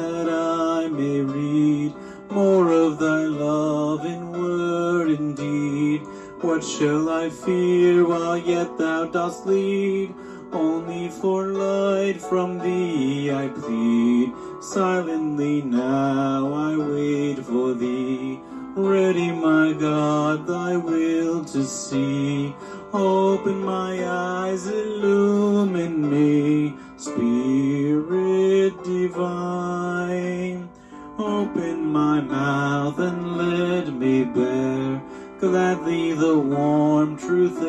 What 6.57 6.65
shall 6.65 7.11
I 7.11 7.29
fear 7.29 8.09
while 8.09 8.39
yet 8.39 8.79
thou 8.79 9.05
dost 9.05 9.45
lead? 9.45 10.15
Only 10.53 11.11
for 11.11 11.49
light 11.49 12.19
from 12.19 12.59
thee 12.59 13.31
I 13.31 13.49
plead. 13.49 14.33
Silently 14.63 15.61
now 15.61 16.51
I 16.55 16.75
wait 16.79 17.45
for 17.45 17.75
thee. 17.75 18.41
Ready, 18.75 19.33
my 19.33 19.75
God, 19.75 20.47
thy 20.47 20.79
will 20.79 21.45
to 21.45 21.63
see. 21.63 22.55
Open 22.91 23.63
my 23.63 24.09
eyes, 24.09 24.67
illumine 24.67 26.09
me. 26.09 26.75
Spirit 26.97 28.83
divine, 28.83 30.71
open 31.19 31.85
my 31.85 32.23
mouth 32.23 32.99
and 32.99 33.37
let 33.37 33.93
me 33.93 34.25
bear 34.25 34.96
gladly 35.41 36.13
the 36.15 36.39
warm 36.39 37.17
truth 37.17 37.61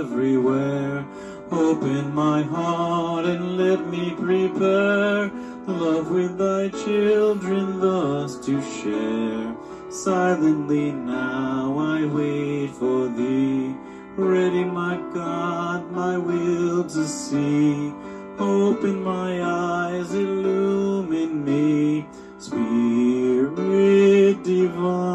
everywhere. 0.00 1.04
Open 1.50 2.14
my 2.14 2.42
heart 2.42 3.26
and 3.26 3.58
let 3.58 3.86
me 3.86 4.14
prepare 4.18 5.30
love 5.66 6.10
with 6.10 6.38
thy 6.38 6.68
children 6.84 7.80
thus 7.80 8.36
to 8.46 8.60
share. 8.62 9.54
Silently 9.90 10.92
now 10.92 11.76
I 11.78 12.06
wait 12.06 12.70
for 12.70 13.08
thee. 13.08 13.74
Ready, 14.16 14.64
my 14.64 14.96
God, 15.14 15.90
my 15.92 16.18
will 16.18 16.84
to 16.84 17.06
see. 17.06 17.92
Open 18.38 19.02
my 19.02 19.42
eyes, 19.42 20.14
illumine 20.14 21.44
me. 21.44 22.06
Spirit 22.38 24.42
divine, 24.42 25.11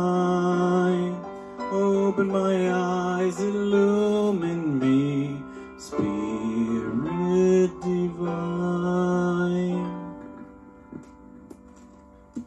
open 2.17 2.31
my 2.31 2.73
eyes, 2.73 3.39
illumine 3.39 4.79
me. 4.79 5.39
Spirit 5.77 7.69
divine. 7.79 9.05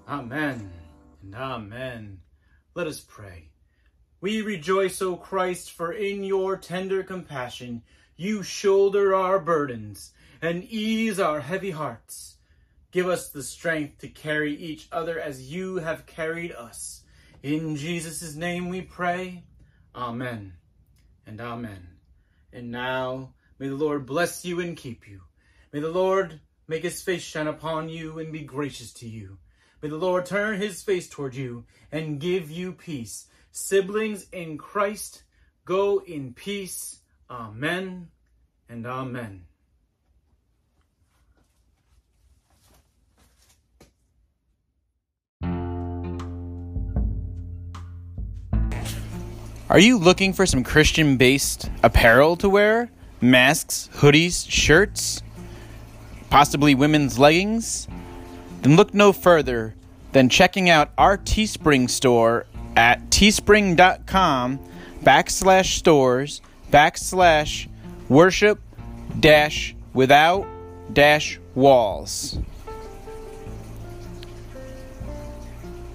Amen 0.08 0.72
and 1.22 1.34
amen. 1.36 2.18
Let 2.74 2.88
us 2.88 2.98
pray. 2.98 3.50
We 4.20 4.42
rejoice, 4.42 5.00
O 5.00 5.14
Christ, 5.14 5.70
for 5.70 5.92
in 5.92 6.24
your 6.24 6.56
tender 6.56 7.04
compassion 7.04 7.82
you 8.16 8.42
shoulder 8.42 9.14
our 9.14 9.38
burdens 9.38 10.10
and 10.42 10.64
ease 10.64 11.20
our 11.20 11.38
heavy 11.38 11.70
hearts. 11.70 12.38
Give 12.90 13.06
us 13.06 13.28
the 13.28 13.44
strength 13.44 13.98
to 13.98 14.08
carry 14.08 14.52
each 14.52 14.88
other 14.90 15.20
as 15.20 15.52
you 15.52 15.76
have 15.76 16.06
carried 16.06 16.50
us. 16.50 17.04
In 17.44 17.76
Jesus' 17.76 18.34
name 18.34 18.68
we 18.68 18.80
pray. 18.80 19.44
Amen 19.94 20.54
and 21.26 21.40
amen. 21.40 21.88
And 22.52 22.70
now 22.70 23.34
may 23.58 23.68
the 23.68 23.74
Lord 23.74 24.06
bless 24.06 24.44
you 24.44 24.60
and 24.60 24.76
keep 24.76 25.08
you. 25.08 25.20
May 25.72 25.80
the 25.80 25.88
Lord 25.88 26.40
make 26.68 26.82
his 26.82 27.02
face 27.02 27.22
shine 27.22 27.46
upon 27.46 27.88
you 27.88 28.18
and 28.18 28.32
be 28.32 28.42
gracious 28.42 28.92
to 28.94 29.08
you. 29.08 29.38
May 29.82 29.88
the 29.88 29.96
Lord 29.96 30.26
turn 30.26 30.60
his 30.60 30.82
face 30.82 31.08
toward 31.08 31.34
you 31.34 31.64
and 31.90 32.20
give 32.20 32.50
you 32.50 32.72
peace. 32.72 33.26
Siblings 33.50 34.26
in 34.32 34.58
Christ, 34.58 35.24
go 35.64 35.98
in 35.98 36.34
peace. 36.34 37.00
Amen 37.28 38.08
and 38.68 38.86
amen. 38.86 39.46
Are 49.70 49.78
you 49.78 49.98
looking 49.98 50.32
for 50.32 50.46
some 50.46 50.64
Christian 50.64 51.16
based 51.16 51.70
apparel 51.84 52.34
to 52.38 52.48
wear? 52.48 52.90
Masks, 53.20 53.88
hoodies, 53.92 54.50
shirts, 54.50 55.22
possibly 56.28 56.74
women's 56.74 57.20
leggings? 57.20 57.86
Then 58.62 58.74
look 58.74 58.92
no 58.92 59.12
further 59.12 59.76
than 60.10 60.28
checking 60.28 60.68
out 60.68 60.90
our 60.98 61.16
Teespring 61.16 61.88
store 61.88 62.46
at 62.74 63.10
teespring.com 63.10 64.58
backslash 65.04 65.76
stores 65.76 66.42
backslash 66.72 67.68
worship 68.08 68.58
dash 69.20 69.76
without 69.94 70.48
dash 70.92 71.38
walls. 71.54 72.40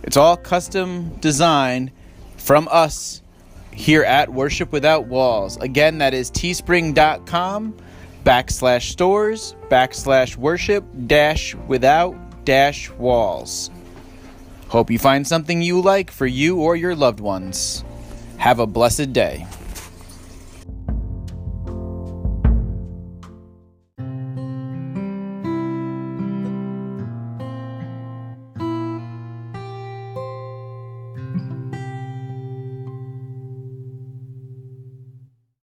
It's 0.02 0.16
all 0.16 0.38
custom 0.38 1.18
designed 1.20 1.92
from 2.38 2.70
us 2.72 3.22
here 3.76 4.04
at 4.04 4.32
Worship 4.32 4.72
Without 4.72 5.08
Walls. 5.08 5.58
Again, 5.58 6.00
that 6.00 6.14
is 6.14 6.32
teespring.com 6.32 7.78
backslash 8.24 8.90
stores 8.90 9.56
backslash 9.70 10.36
worship 10.36 10.84
dash 11.06 11.54
without 11.68 12.16
dash 12.44 12.90
walls. 12.92 13.70
Hope 14.70 14.90
you 14.90 14.98
find 14.98 15.28
something 15.28 15.62
you 15.62 15.82
like 15.82 16.10
for 16.10 16.26
you 16.26 16.60
or 16.60 16.76
your 16.76 16.96
loved 16.96 17.20
ones. 17.20 17.84
Have 18.38 18.60
a 18.60 18.66
blessed 18.66 19.14
day. 19.14 19.46